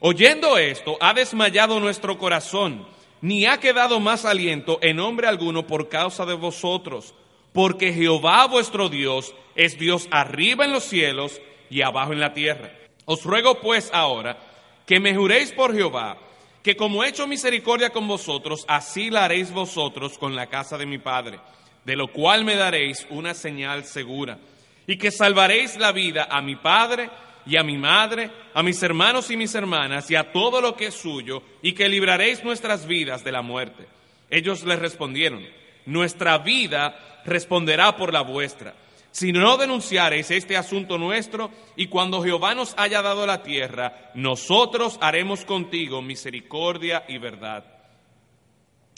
[0.00, 2.86] Oyendo esto, ha desmayado nuestro corazón,
[3.20, 7.14] ni ha quedado más aliento en hombre alguno por causa de vosotros,
[7.52, 12.70] porque Jehová vuestro Dios es Dios arriba en los cielos y abajo en la tierra.
[13.04, 14.38] Os ruego pues ahora
[14.86, 16.18] que me juréis por Jehová,
[16.62, 20.86] que como he hecho misericordia con vosotros, así la haréis vosotros con la casa de
[20.86, 21.40] mi Padre,
[21.84, 24.38] de lo cual me daréis una señal segura,
[24.86, 27.10] y que salvaréis la vida a mi Padre,
[27.44, 30.86] y a mi madre, a mis hermanos y mis hermanas, y a todo lo que
[30.86, 33.86] es suyo, y que libraréis nuestras vidas de la muerte.
[34.30, 35.44] Ellos le respondieron,
[35.86, 38.74] nuestra vida responderá por la vuestra.
[39.12, 44.98] Si no denunciareis este asunto nuestro, y cuando Jehová nos haya dado la tierra, nosotros
[45.02, 47.64] haremos contigo misericordia y verdad.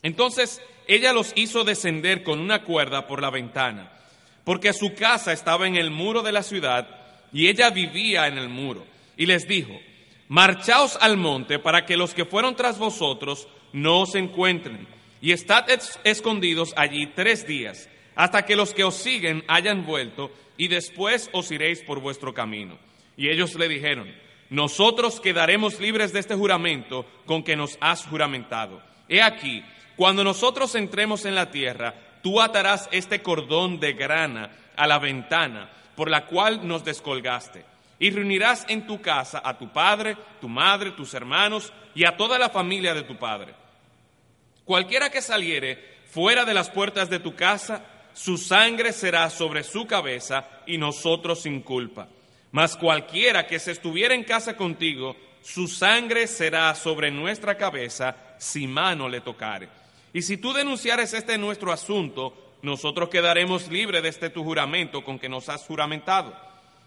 [0.02, 3.90] Entonces ella los hizo descender con una cuerda por la ventana,
[4.44, 6.86] porque su casa estaba en el muro de la ciudad,
[7.32, 8.86] y ella vivía en el muro.
[9.16, 9.72] Y les dijo,
[10.28, 14.86] marchaos al monte para que los que fueron tras vosotros no os encuentren,
[15.20, 15.64] y estad
[16.04, 21.50] escondidos allí tres días, hasta que los que os siguen hayan vuelto, y después os
[21.50, 22.78] iréis por vuestro camino.
[23.16, 24.14] Y ellos le dijeron,
[24.50, 28.80] nosotros quedaremos libres de este juramento con que nos has juramentado.
[29.08, 29.64] He aquí,
[29.96, 35.70] cuando nosotros entremos en la tierra, tú atarás este cordón de grana a la ventana,
[35.96, 37.64] por la cual nos descolgaste.
[37.98, 42.38] Y reunirás en tu casa a tu padre, tu madre, tus hermanos y a toda
[42.38, 43.54] la familia de tu padre.
[44.64, 49.86] Cualquiera que saliere fuera de las puertas de tu casa, su sangre será sobre su
[49.86, 52.08] cabeza y nosotros sin culpa.
[52.52, 58.66] Mas cualquiera que se estuviera en casa contigo, su sangre será sobre nuestra cabeza si
[58.66, 59.68] mano le tocare.
[60.12, 65.18] Y si tú denunciares este nuestro asunto, nosotros quedaremos libres de este tu juramento con
[65.18, 66.34] que nos has juramentado.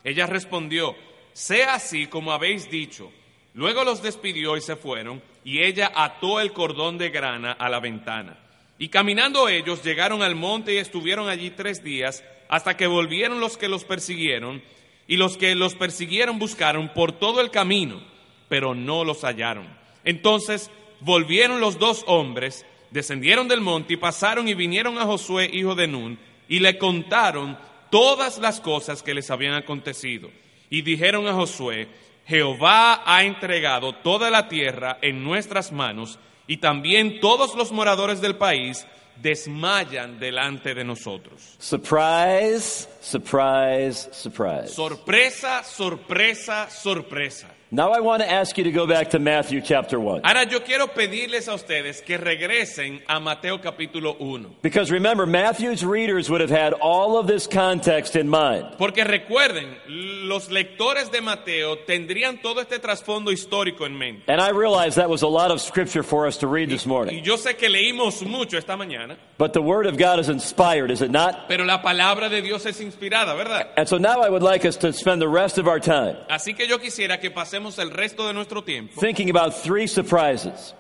[0.03, 0.95] Ella respondió,
[1.33, 3.11] sea así como habéis dicho.
[3.53, 7.79] Luego los despidió y se fueron, y ella ató el cordón de grana a la
[7.79, 8.37] ventana.
[8.79, 13.57] Y caminando ellos llegaron al monte y estuvieron allí tres días, hasta que volvieron los
[13.57, 14.61] que los persiguieron,
[15.07, 18.01] y los que los persiguieron buscaron por todo el camino,
[18.49, 19.67] pero no los hallaron.
[20.03, 25.75] Entonces volvieron los dos hombres, descendieron del monte y pasaron y vinieron a Josué, hijo
[25.75, 27.57] de Nun, y le contaron
[27.89, 30.29] todas las cosas que les habían acontecido.
[30.69, 31.87] Y dijeron a Josué,
[32.25, 38.35] Jehová ha entregado toda la tierra en nuestras manos, y también todos los moradores del
[38.35, 38.87] país
[39.21, 41.55] desmayan delante de nosotros.
[41.59, 44.69] Surprise, surprise, surprise.
[44.69, 47.47] Sorpresa, sorpresa, sorpresa.
[47.69, 50.21] Now I want to ask you to go back to Matthew chapter 1.
[50.23, 54.55] Ahora yo quiero pedirles a ustedes que regresen a Mateo capítulo 1.
[54.61, 58.77] Because remember, Matthew's readers would have had all of this context in mind.
[58.77, 64.23] Porque recuerden, los lectores de Mateo tendrían todo este trasfondo histórico en mente.
[64.29, 67.15] And I realize that was a lot of scripture for us to read this morning.
[67.17, 70.89] Y yo sé que leímos mucho esta mañana, But the word of God is inspired,
[70.89, 71.49] is it not?
[71.49, 73.73] pero la palabra de Dios es inspirada, ¿verdad?
[73.75, 76.55] And so now I would like us to spend the rest of our time Así
[76.55, 80.73] que yo quisiera que pasemos el resto de nuestro tiempo thinking about three surprises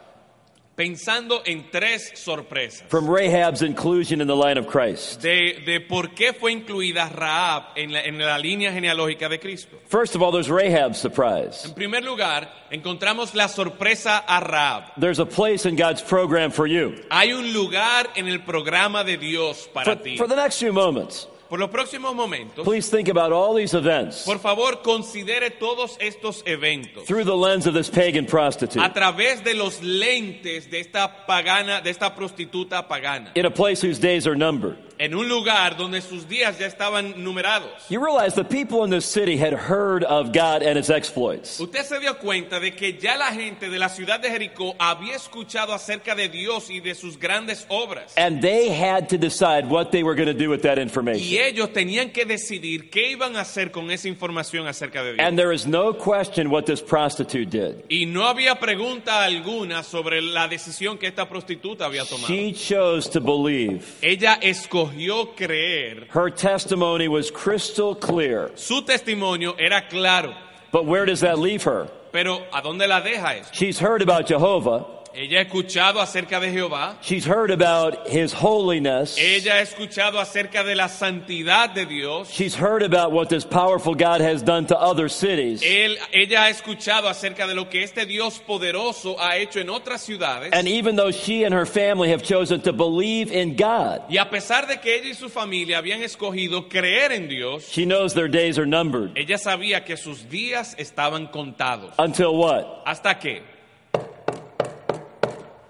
[0.75, 2.83] pensando en tres sorpresas.
[2.87, 5.21] from Rahab's inclusion in the line of Christ.
[5.23, 9.75] de, de por qué fue incluida Raab en la, en la línea genealógica de Cristo.
[9.87, 11.65] First of all, there's Rahab's surprise.
[11.65, 14.93] En primer lugar, encontramos la sorpresa a Raab.
[14.99, 16.93] There's a place in God's program for you.
[17.09, 20.15] Hay un lugar en el programa de Dios For, para ti.
[20.17, 24.23] for the next few moments, por los próximos momentos, please think about all these events
[24.23, 29.43] por favor, considere todos estos eventos through the lens of this pagan prostitute a través
[29.43, 34.27] de los lentes de esta pagana, de esta prostituta pagana, in a place whose days
[34.27, 34.77] are numbered.
[34.99, 37.69] en un lugar donde sus días ya estaban numerados.
[37.89, 41.59] You realize the people in this city had heard of God and his exploits.
[41.59, 45.15] Usted se dio cuenta de que ya la gente de la ciudad de Jericó había
[45.15, 48.13] escuchado acerca de Dios y de sus grandes obras.
[48.17, 51.53] And they had to decide what they were going to do with that Y information.
[51.55, 55.25] ellos tenían que decidir qué iban a hacer con esa información acerca de Dios.
[55.27, 57.83] And there is no question what this prostitute did.
[57.89, 62.27] Y no había pregunta alguna sobre la decisión que esta prostituta había tomado.
[62.27, 63.83] She chose to believe.
[64.01, 66.07] Ella escogió creer.
[66.13, 68.51] Her testimony was crystal clear.
[68.55, 70.33] Su testimonio era claro,
[70.71, 71.87] But where does that leave her?
[72.11, 73.49] pero ¿a dónde la deja eso?
[73.53, 74.85] She's heard about Jehovah.
[75.13, 76.97] Ella ha escuchado acerca de Jehová.
[77.01, 79.17] She's heard about his holiness.
[79.17, 82.29] Ella ha escuchado acerca de la santidad de Dios.
[82.29, 85.61] She's heard about what this powerful God has done to other cities.
[85.63, 90.01] Él, ella ha escuchado acerca de lo que este Dios poderoso ha hecho en otras
[90.01, 90.51] ciudades.
[90.53, 94.29] And even though she and her family have chosen to believe in God, Y a
[94.29, 98.29] pesar de que ella y su familia habían escogido creer en Dios, she knows their
[98.29, 99.11] days are numbered.
[99.15, 101.93] ella sabía que sus días estaban contados.
[101.97, 102.65] Until what?
[102.85, 103.56] ¿Hasta qué?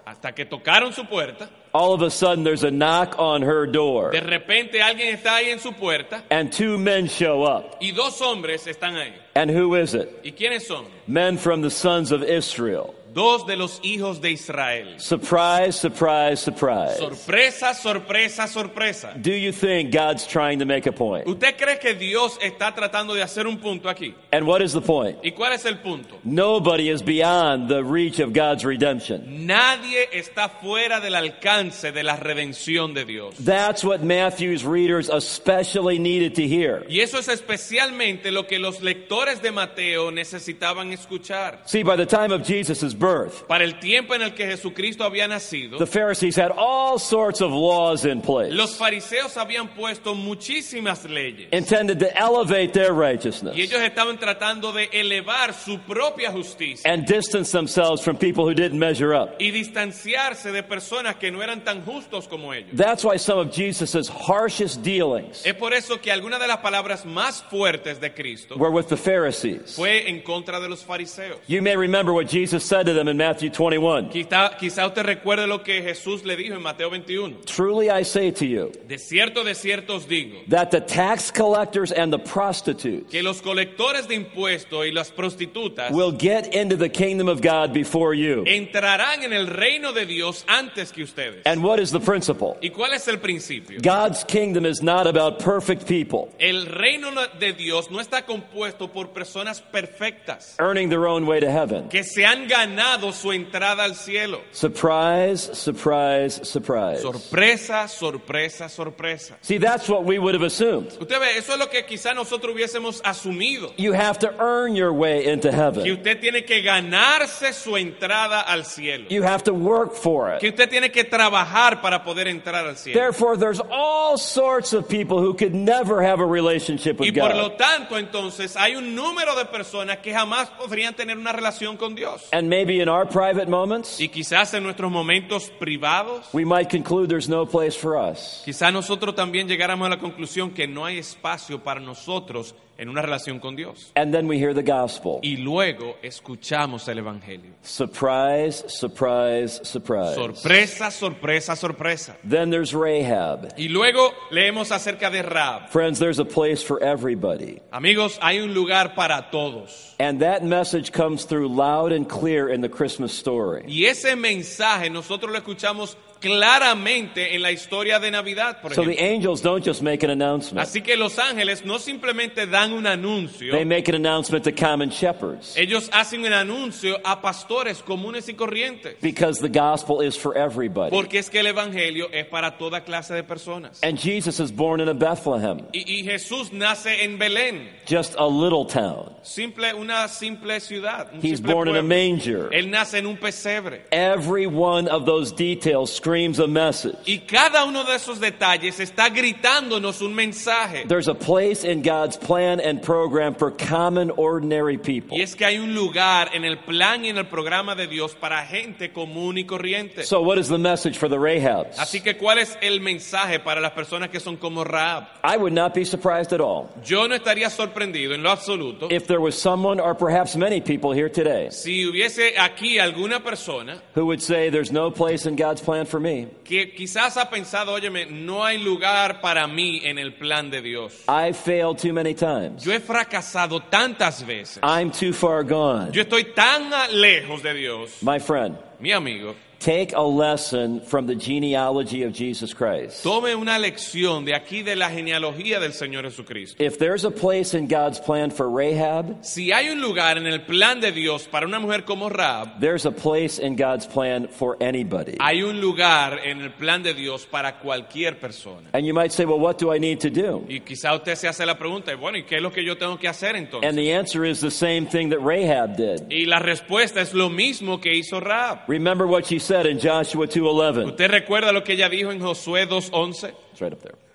[0.08, 1.50] Hasta que tocaron su puerta.
[1.74, 5.50] All of a sudden, there's a knock on her door, De repente alguien está ahí
[5.50, 7.76] en su puerta and two men show up.
[7.82, 9.12] y dos hombres están ahí.
[9.34, 10.08] And who is it?
[10.24, 10.86] ¿Y quiénes son?
[11.06, 12.94] Men from the sons of Israel.
[13.18, 14.94] Dos de los hijos de Israel.
[15.00, 16.98] Surprise, surprise, surprise.
[16.98, 19.12] Sorpresa, sorpresa, sorpresa.
[19.20, 21.26] Do you think God's trying to make a point?
[21.26, 24.14] ¿Usted cree que Dios está tratando de hacer un punto aquí?
[24.32, 25.18] And what is the point?
[25.24, 26.20] ¿Y cuál es el punto?
[26.22, 29.44] Nobody is beyond the reach of God's redemption.
[29.48, 33.34] Nadie está fuera del alcance de la redención de Dios.
[33.44, 36.86] That's what Matthew's readers especially needed to hear.
[36.88, 41.62] Y eso es especialmente lo que los lectores de Mateo necesitaban escuchar.
[41.66, 43.07] See, by the time of Jesus' birth,
[43.46, 47.50] Para el tiempo en el que Jesucristo había nacido, the Pharisees had all sorts of
[47.52, 51.48] laws in place los fariseos habían puesto muchísimas leyes.
[51.52, 53.56] intended to elevate their righteousness.
[53.56, 58.54] Y ellos estaban tratando de elevar su propia justicia and distance themselves from people who
[58.54, 59.36] didn't measure up.
[59.38, 62.70] y distanciarse de personas que no eran tan justos como ellos.
[62.74, 67.04] That's why some of Jesus' harshest dealings Es por eso que algunas de las palabras
[67.04, 69.74] más fuertes de Cristo were with the Pharisees.
[69.76, 71.38] fue en contra de los fariseos.
[71.46, 74.10] You may remember what Jesus said to them in Matthew 21.
[74.10, 77.36] Quizá, quizá usted recuerde lo que Jesús le dijo en Mateo 21.
[77.46, 81.92] Truly I say to you De cierto, de cierto os digo, that the tax collectors
[81.92, 86.88] and the prostitutes que los colectores de impuestos y las prostitutas will get into the
[86.88, 88.44] kingdom of God before you.
[88.46, 91.42] entrarán en el reino de Dios antes que ustedes.
[91.46, 92.56] And what is the principle?
[92.62, 93.78] ¿Y cuál es el principio?
[93.82, 99.08] God's kingdom is not about perfect people El reino de Dios no está compuesto por
[99.12, 101.88] personas perfectas earning their own way to heaven.
[101.88, 102.77] que se han ganado
[103.12, 104.40] su entrada al cielo.
[104.52, 107.00] Surprise, surprise, surprise.
[107.02, 109.36] Sorpresa, sorpresa, sorpresa.
[109.42, 110.92] See, that's what we would have assumed.
[111.00, 113.72] Usted ve, eso es lo que quizá nosotros hubiésemos asumido.
[113.76, 115.90] You have to earn your way into Que heaven.
[115.90, 119.06] usted tiene que ganarse su entrada al cielo.
[119.10, 120.54] You have to work for Que it.
[120.54, 122.98] usted tiene que trabajar para poder entrar al cielo.
[122.98, 127.34] Therefore, there's all sorts of people who could never have a relationship Y with por
[127.34, 127.58] lo God.
[127.58, 132.28] tanto, entonces, hay un número de personas que jamás podrían tener una relación con Dios.
[132.32, 137.08] And maybe in our private moments, Y quizás en nuestros momentos privados, we might conclude
[137.08, 138.42] there's no place for us.
[138.44, 143.02] quizás nosotros también llegáramos a la conclusión que no hay espacio para nosotros en una
[143.02, 143.92] relación con Dios.
[143.96, 145.20] And then we hear the gospel.
[145.22, 147.50] Y luego escuchamos el Evangelio.
[147.62, 150.14] Surprise, surprise, surprise.
[150.14, 152.16] Sorpresa, sorpresa, sorpresa.
[152.22, 153.52] Then there's Rahab.
[153.56, 155.70] Y luego leemos acerca de Raab.
[155.70, 157.60] Friends, there's a place for everybody.
[157.72, 159.96] Amigos, hay un lugar para todos.
[159.98, 163.64] And that message comes through loud and clear in the Christmas story.
[163.66, 168.98] Y ese mensaje nosotros lo escuchamos claramente en la historia de Navidad, por So the
[168.98, 170.66] angels don't just make an announcement.
[170.66, 174.90] Así que los ángeles no simplemente dan un anuncio, They make an announcement to common
[174.90, 178.96] shepherds ellos hacen un anuncio a pastores comunes y corrientes.
[179.00, 180.90] because the gospel is for everybody.
[180.90, 183.80] Porque es que el Evangelio es para toda clase de personas.
[183.82, 188.26] And Jesus is born in a Bethlehem, Y, y Jesús nace en Belén, just a
[188.26, 189.14] little town.
[189.22, 191.08] simple, una simple ciudad.
[191.22, 192.50] He's simple born in a manger.
[192.52, 193.82] Él nace en un pesebre.
[193.92, 196.96] Every one of those details screams a message.
[197.06, 200.86] Y cada uno de esos detalles está gritándonos un mensaje.
[200.86, 205.16] There's a place in God's plan and program for common, ordinary people.
[205.16, 208.14] Y es que hay un lugar en el plan y en el programa de Dios
[208.14, 210.04] para gente común y corriente.
[210.04, 211.78] So, what is the message for the Rahabs?
[211.78, 215.08] Así que, ¿cuál es el mensaje para las personas que son como Raab?
[215.22, 219.06] I would not be surprised at all Yo no estaría sorprendido en lo absoluto if
[219.06, 224.06] there was someone, or perhaps many people here today, si hubiese aquí alguna persona who
[224.06, 226.28] would say, There's no place in God's plan for me.
[226.44, 231.04] que quizás ha pensado, óyeme, no hay lugar para mí en el plan de Dios.
[231.08, 232.62] I failed too many times.
[232.64, 234.60] Yo he fracasado tantas veces.
[234.62, 235.92] I'm too far gone.
[235.92, 238.02] Yo estoy tan lejos de Dios.
[238.02, 243.02] My friend, Mi amigo, take a lesson from the genealogy of Jesus Christ.
[243.02, 246.62] tome una lección de aquí de la genealogía del Señor Jesucristo.
[246.62, 250.40] If there's a place in God's plan for Rahab, Si hay un lugar en el
[250.42, 254.56] plan de Dios para una mujer como Raab, there's a place in God's plan for
[254.60, 255.16] anybody.
[255.20, 258.68] hay un lugar en el plan de Dios para cualquier persona.
[258.72, 260.44] And you might say, well, what do I need to do?
[260.48, 262.96] Y quizá usted se hace la pregunta, bueno, ¿y qué es lo que yo tengo
[262.98, 263.68] que hacer entonces?
[263.68, 266.10] And the answer is the same thing that Rahab did.
[266.10, 268.60] Y la respuesta es lo mismo que hizo Raab.
[268.68, 270.84] Remember what she said in Joshua 2:11.
[270.88, 273.32] ¿Usted recuerda lo que ella dijo en Josué 2.11?
[273.52, 274.07] It's right up there.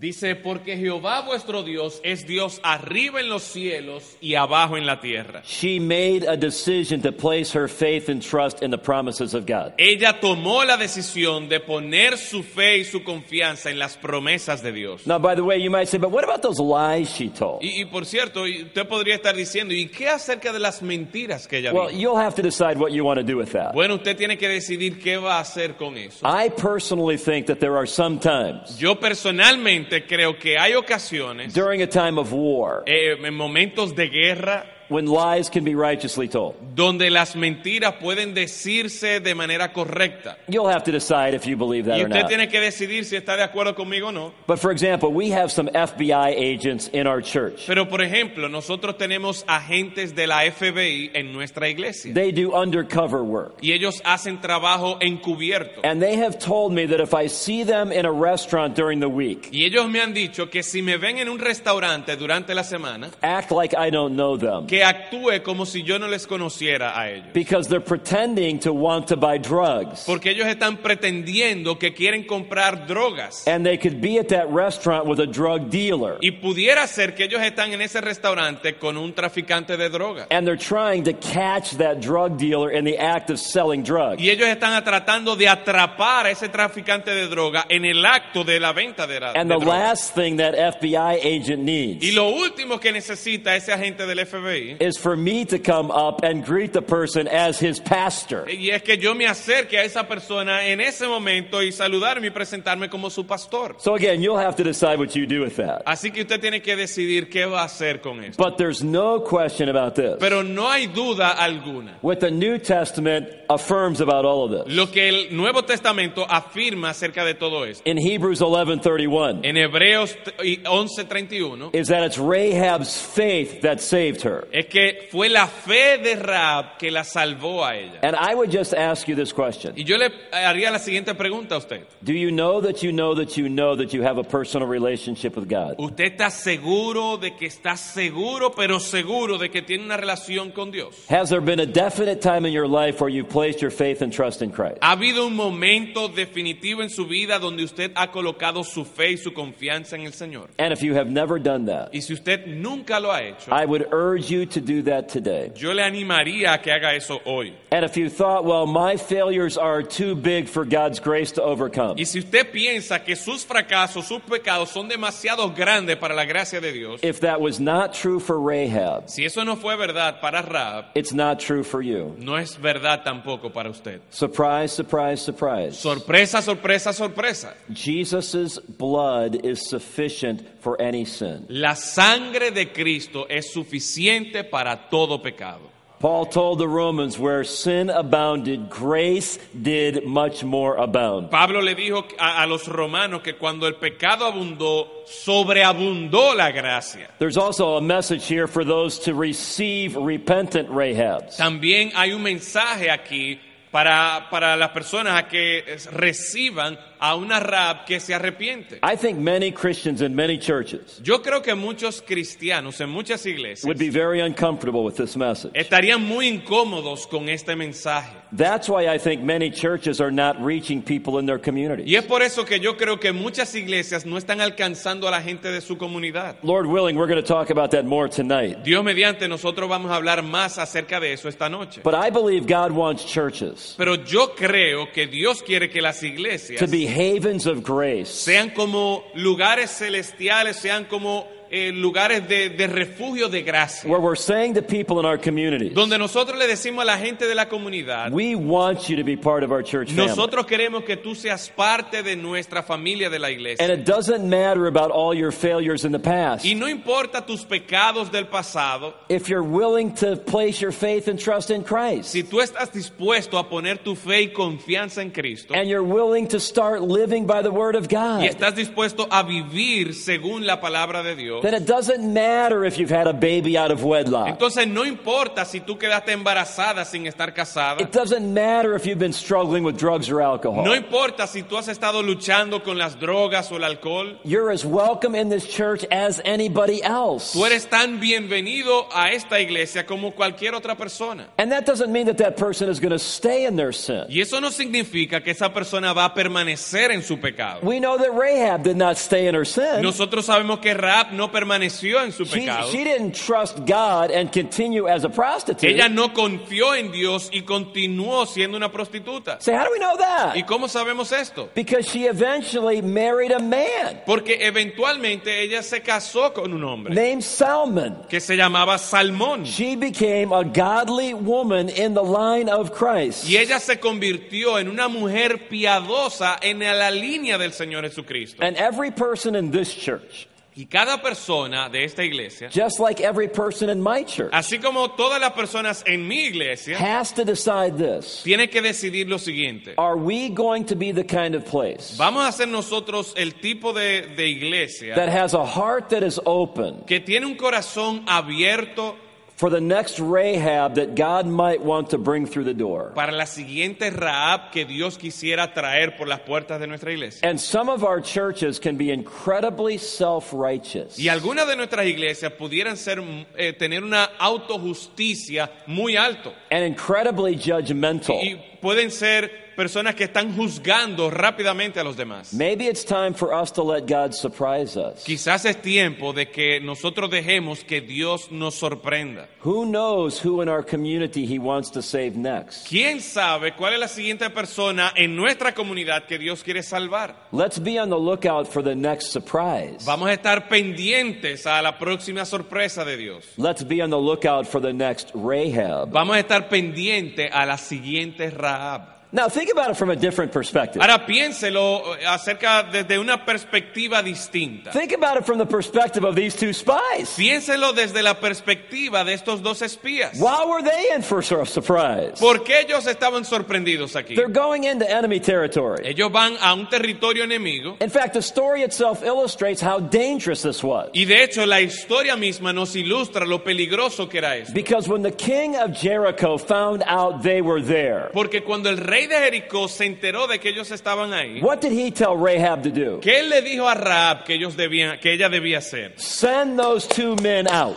[0.00, 4.98] Dice, porque Jehová vuestro Dios es Dios arriba en los cielos y abajo en la
[4.98, 5.42] tierra.
[5.44, 9.74] She made a decision to place her faith and trust in the promises of God.
[9.76, 14.72] Ella tomó la decisión de poner su fe y su confianza en las promesas de
[14.72, 15.06] Dios.
[15.06, 17.62] Now, by the way, you might say, but what about those lies she told?
[17.62, 21.58] Y, y por cierto, usted podría estar diciendo, ¿y qué acerca de las mentiras que
[21.58, 22.00] ella Well, dijo?
[22.00, 23.74] you'll have to decide what you want to do with that.
[23.74, 26.26] Bueno, usted tiene que decidir qué va a hacer con eso.
[26.26, 31.82] I personally think that there are some times Yo personalmente creo que hay ocasiones, during
[31.82, 32.82] a time of war.
[32.86, 36.54] eh, en momentos de guerra, when lies can be righteously told.
[36.74, 40.36] donde las mentiras pueden decirse de manera correcta.
[40.48, 42.28] You'll have to decide if you believe that Y or usted not.
[42.28, 44.32] tiene que decidir si está de acuerdo conmigo o no.
[44.46, 47.64] But for example, we have some FBI agents in our church.
[47.66, 52.12] Pero por ejemplo, nosotros tenemos agentes de la FBI en nuestra iglesia.
[52.14, 53.54] They do undercover work.
[53.62, 55.80] Y ellos hacen trabajo encubierto.
[55.84, 59.08] And they have told me that if I see them in a restaurant during the
[59.08, 62.62] week, Y ellos me han dicho que si me ven en un restaurante durante la
[62.64, 66.98] semana, act like I don't know them que actúe como si yo no les conociera
[66.98, 67.26] a ellos.
[67.32, 70.04] because they're pretending to want to buy drugs.
[70.06, 73.46] Porque ellos están pretendiendo que quieren comprar drogas.
[73.46, 76.18] And they could be at that restaurant with a drug dealer.
[76.20, 80.26] Y pudiera ser que ellos están en ese restaurante con un traficante de drogas.
[80.30, 84.20] And they're trying to catch that drug dealer in the act of selling drugs.
[84.22, 88.60] Y ellos están tratando de atrapar a ese traficante de droga en el acto de
[88.60, 89.66] la venta de, la, And de the drogas.
[89.66, 94.69] last thing that FBI agent Y needs lo último que necesita ese agente del FBI
[94.80, 98.46] is for me to come up and greet the person as his pastor.
[98.48, 102.30] y es que yo me acerque a esa persona en ese momento y saludarme y
[102.30, 103.76] presentarme como su pastor.
[103.78, 105.82] So again, you'll have to decide what you do with that.
[105.86, 108.42] Así que usted tiene que decidir qué va a hacer con esto.
[108.42, 110.16] But there's no question about this.
[110.18, 111.98] Pero no hay duda alguna.
[112.02, 114.74] What the New Testament affirms about all of this.
[114.74, 117.82] Lo que el Nuevo Testamento afirma acerca de todo esto.
[117.88, 124.46] In Hebrews 11:31 En Hebreos 11:31 is that it's Rahab's faith that saved her.
[124.60, 128.00] Es que fue la fe de Raab que la salvó a ella.
[128.02, 129.74] And I would just ask you this question.
[129.76, 131.82] Y yo le haría la siguiente pregunta a usted.
[132.02, 135.36] Do you know that you know that you know that you have a personal relationship
[135.36, 135.74] with God?
[135.78, 140.70] ¿Usted está seguro de que está seguro, pero seguro de que tiene una relación con
[140.70, 140.94] Dios?
[141.08, 144.12] Has there been a definite time in your life where you placed your faith and
[144.12, 144.78] trust in Christ?
[144.80, 149.16] ¿Ha habido un momento definitivo en su vida donde usted ha colocado su fe y
[149.16, 150.50] su confianza en el Señor?
[150.58, 153.64] And if you have never done that, Y si usted nunca lo ha hecho, I
[153.64, 155.50] would urge you to do that today.
[155.54, 157.54] yo le animaría a que haga eso hoy.
[157.72, 161.96] And if you thought, well, my failures are too big for God's grace to overcome,
[161.98, 166.60] Y si usted piensa que sus fracasos, sus pecados son demasiado grandes para la gracia
[166.60, 170.42] de Dios, if that was not true for Rahab, si eso no fue verdad para
[170.42, 172.14] Raab, it's not true for you.
[172.18, 174.00] no es verdad tampoco para usted.
[174.10, 175.78] Surprise, surprise, surprise.
[175.78, 177.54] Sorpresa, sorpresa, sorpresa.
[177.72, 181.46] Jesus' blood is sufficient for any sin.
[181.48, 185.70] La sangre de Cristo es suficiente para todo pecado.
[186.00, 191.30] Paul told the Romans, where sin abounded, grace did much more abound.
[191.30, 197.06] Pablo le dijo a, a los romanos que cuando el pecado abundó, sobreabundó la gracia.
[197.18, 201.36] There's also a message here for those to receive repentant Rahabs.
[201.36, 203.38] También hay un mensaje aquí
[203.70, 208.80] para, para las personas a que reciban a una Raab que se arrepiente.
[208.82, 213.64] I think many Christians in many churches Yo creo que muchos cristianos en muchas iglesias
[213.64, 215.52] would be very uncomfortable with this message.
[215.54, 218.19] estarían muy incómodos con este mensaje.
[218.32, 221.98] That's why I think many churches are not reaching people in their Y communities.
[221.98, 225.50] es por eso que yo creo que muchas iglesias no están alcanzando a la gente
[225.50, 226.36] de su comunidad.
[226.42, 228.62] Lord willing, we're going to talk about that more tonight.
[228.62, 231.80] Dios mediante nosotros vamos a hablar más acerca de eso esta noche.
[231.82, 236.60] But I believe God wants churches Pero yo creo que Dios quiere que las iglesias
[236.60, 242.66] to be havens of grace, sean como lugares celestiales, sean como eh, lugares de, de
[242.66, 243.88] refugio de gracia.
[243.90, 247.26] where we're saying to people in our communities, Donde nosotros le decimos a la gente
[247.26, 250.06] de la comunidad, we want you to be part of our church family.
[250.08, 253.64] nosotros queremos que tú seas parte de nuestra familia de la iglesia.
[253.64, 256.44] And it doesn't matter about all your failures in the past.
[256.44, 261.18] Y no importa tus pecados del pasado, If you're willing to place your faith and
[261.18, 265.54] trust in Christ, si tú estás dispuesto a poner tu fe y confianza en Cristo,
[265.54, 268.22] and you're willing to start living by the Word of God.
[268.22, 272.78] y estás dispuesto a vivir según la palabra de Dios, then it doesn't matter if
[272.78, 274.28] you've had a baby out of wedlock.
[274.28, 278.98] entonces no importa si tú quedaste embarazada sin estar casada, It doesn't matter if you've
[278.98, 280.64] been struggling with drugs or alcohol.
[280.64, 284.64] no importa si tú has estado luchando con las drogas o el alcohol, You're as
[284.64, 287.32] welcome in this church as anybody else.
[287.32, 291.28] tú eres tan bienvenido a esta iglesia como cualquier otra persona.
[291.38, 294.04] And that doesn't mean that that person is going to stay in their sin.
[294.08, 297.60] Y eso no significa que esa persona va a permanecer en su pecado.
[297.62, 299.82] We know that Rahab did not stay in her sin.
[299.82, 302.70] Nosotros sabemos que Raab no permaneció en su She, pecado.
[302.70, 305.64] she didn't trust God and continue as a prostitute.
[305.70, 309.38] Ella no confió en Dios y continuó siendo una prostituta.
[309.40, 310.36] Say, how do we know that?
[310.36, 311.48] ¿Y cómo sabemos esto?
[311.54, 317.22] Because she eventually married a man Porque eventualmente ella se casó con un hombre named
[317.22, 318.06] Salmon.
[318.08, 319.44] que se llamaba Salmón.
[319.44, 323.28] She became a godly woman in the line of Christ.
[323.28, 328.42] Y ella se convirtió en una mujer piadosa en la línea del Señor Jesucristo.
[328.42, 330.26] And every person in this church,
[330.56, 334.88] Y cada persona de esta iglesia, just like every person in my church, así como
[334.96, 338.22] todas las personas en mi iglesia, has to decide this.
[338.24, 339.74] tiene que decidir lo siguiente.
[339.78, 343.72] Are we going to be the kind of place Vamos a ser nosotros el tipo
[343.72, 348.96] de, de iglesia that has a heart that is open que tiene un corazón abierto
[349.40, 352.92] for the next Rahab that God might want to bring through the door?
[352.94, 357.26] para la siguiente Raab que Dios quisiera traer por las puertas de nuestra iglesia.
[357.26, 360.98] And some of our churches can be incredibly self righteous.
[360.98, 363.02] Y algunas de nuestras iglesias pudieran ser,
[363.38, 366.34] eh, tener una autojusticia muy alto.
[366.50, 368.22] And incredibly judgmental.
[368.22, 372.32] Y pueden ser personas que están juzgando rápidamente a los demás.
[372.32, 375.04] Maybe it's time for us to let God surprise us.
[375.04, 379.28] Quizás es tiempo de que nosotros dejemos que Dios nos sorprenda.
[379.44, 382.66] Who knows who in our community He wants to save next?
[382.70, 387.28] ¿Quién sabe cuál es la siguiente persona en nuestra comunidad que Dios quiere salvar?
[387.30, 389.84] Let's be on the lookout for the next surprise.
[389.84, 393.26] Vamos a estar pendientes a la próxima sorpresa de Dios.
[393.36, 395.90] Let's be on the lookout for the next Rahab.
[395.90, 398.99] Vamos a estar pendientes a la siguiente Rahab.
[399.12, 400.80] Now, think about it from a different perspective.
[400.80, 404.70] Ahora piénselo eh, acerca desde una perspectiva distinta.
[404.70, 407.16] Think about it from the perspective of these two spies.
[407.16, 410.16] Piénselo desde la perspectiva de estos dos espías.
[410.20, 412.20] Why were they in for a surprise?
[412.20, 414.14] ¿Por qué ellos estaban sorprendidos aquí?
[414.14, 415.82] They're going into enemy territory.
[415.88, 420.62] Ellos van a un territorio enemigo In fact, the story itself illustrates how dangerous this
[420.62, 420.88] was.
[420.94, 424.52] y de hecho la historia misma nos ilustra lo peligroso que era esto.
[424.54, 428.99] Because when the king of Jericho found out they were there, Porque cuando el rey
[429.06, 432.70] de Jericó se enteró de que ellos estaban ahí, what did he tell Rahab to
[432.70, 433.00] do?
[433.00, 435.94] ¿qué él le dijo a Raab que ellos debían, que ella debía hacer?
[435.96, 437.76] Send those two men out.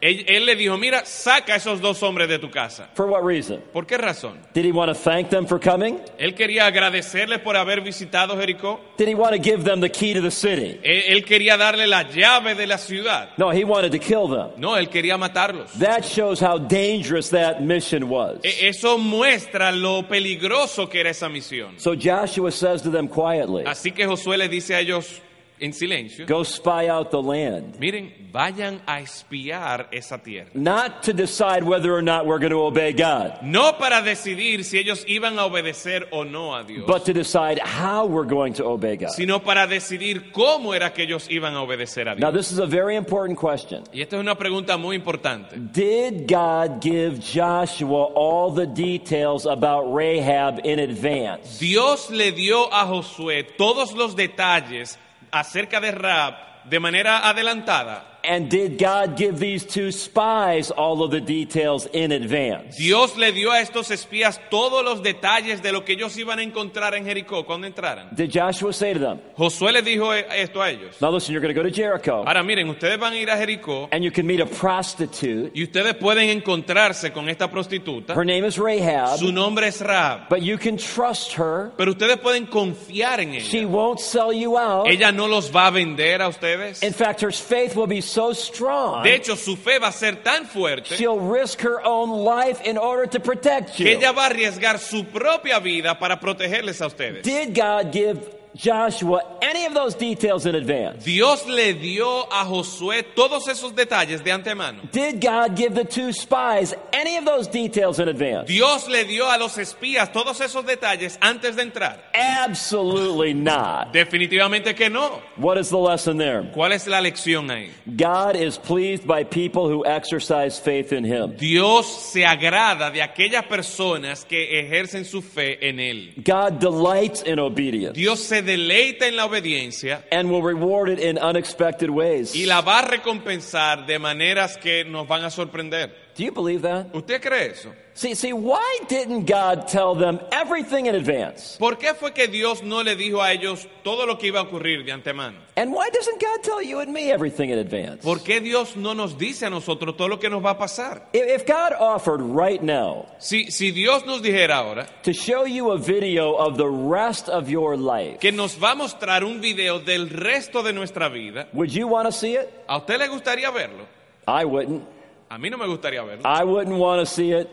[0.00, 2.88] Él, él le dijo, mira, saca a esos dos hombres de tu casa.
[2.94, 3.62] For what reason?
[3.72, 4.38] ¿Por qué razón?
[4.52, 5.98] Did he want to thank them for coming?
[6.18, 8.80] Él quería agradecerles por haber visitado Jericó.
[8.98, 10.78] Did he want to give them the key to the city?
[10.82, 13.30] Él, él quería darle la llave de la ciudad.
[13.38, 14.50] No, he wanted to kill them.
[14.58, 15.72] No, él quería matarlos.
[15.78, 18.38] That shows how dangerous that mission was.
[18.42, 21.78] E- Eso muestra lo peligroso que era esa misión.
[21.80, 25.22] So Joshua says to them quietly, Así que Josué le dice a ellos
[25.60, 27.78] en silencio, Go spy out the land.
[27.78, 30.50] miren, vayan a espiar esa tierra.
[30.54, 34.78] Not to decide whether or not we're going to obey God, No para decidir si
[34.78, 38.64] ellos iban a obedecer o no a Dios, but to decide how we're going to
[38.64, 39.10] obey God.
[39.10, 42.20] sino para decidir cómo era que ellos iban a obedecer a Dios.
[42.20, 43.82] Now, this is a very important question.
[43.92, 45.56] Y esta es una pregunta muy importante.
[45.56, 51.58] Did God give Joshua all the details about Rahab in advance?
[51.58, 54.98] Dios le dio a Josué todos los detalles
[55.30, 58.15] acerca de Raab de manera adelantada.
[58.26, 62.76] And did God give these two spies all of the details in advance?
[62.76, 66.42] Dios le dio a estos espías todos los detalles de lo que ellos iban a
[66.42, 68.08] encontrar en Jericó cuando entraran.
[68.14, 71.00] Did Joshua say to them, Josué les dijo esto a ellos.
[71.00, 73.36] Now listen, you're going to go to Jericho Ahora miren, ustedes van a ir a
[73.36, 75.52] Jericó and you can meet a prostitute.
[75.54, 78.14] y ustedes pueden encontrarse con esta prostituta.
[78.14, 80.28] Her name is Rahab, Su nombre es Rahab.
[80.28, 81.70] but you can trust her.
[81.76, 83.44] Pero ustedes pueden confiar en ella.
[83.44, 84.88] She won't sell you out.
[84.88, 86.82] Ella no los va a vender a ustedes.
[86.82, 90.16] In fact, her faith will be so strong, De hecho, su fe va a ser
[90.22, 93.98] tan fuerte she'll risk her own life in order to protect que you.
[93.98, 97.22] ella va a arriesgar su propia vida para protegerles a ustedes.
[97.22, 98.18] Did God give
[98.56, 101.04] Joshua any of those details in advance?
[101.04, 104.90] Dios le dio a Josué todos esos detalles de antemano.
[104.90, 108.48] Did God give the two spies any of those details in advance?
[108.48, 111.98] Dios le dio a los espías todos esos detalles antes de entrar.
[112.14, 113.92] Absolutely not.
[113.92, 115.22] Definitivamente que no.
[115.36, 116.42] What is the lesson there?
[116.54, 117.70] ¿Cuál es la lección ahí?
[117.96, 121.36] God is pleased by people who exercise faith in Him.
[121.36, 126.14] Dios se agrada de aquellas personas que ejercen su fe en Él.
[126.24, 131.18] God delights in obedience Dios se deleita en la obediencia and will reward it in
[131.18, 132.34] unexpected ways.
[132.34, 136.05] y la va a recompensar de maneras que nos van a sorprender.
[136.16, 136.94] Do you believe that?
[136.94, 137.70] ¿Usted cree eso?
[137.92, 141.58] See, see, why didn't God tell them everything in advance?
[141.58, 144.44] ¿Por qué fue que Dios no le dijo a ellos todo lo que iba a
[144.44, 145.36] ocurrir de antemano?
[145.56, 148.02] And why doesn't God tell you and me everything in advance?
[148.02, 151.02] ¿Por qué Dios no nos dice a nosotros todo lo que nos va a pasar?
[151.12, 155.72] If if God offered right now Si, si Dios nos dijera ahora to show you
[155.72, 159.80] a video of the rest of your life, que nos va a mostrar un video
[159.80, 162.48] del resto de nuestra vida, would you want to see it?
[162.68, 163.86] ¿a usted le gustaría verlo?
[164.26, 164.95] I wouldn't.
[165.28, 166.22] A mí no me gustaría verlo.
[166.24, 167.48] I wouldn't want to see it.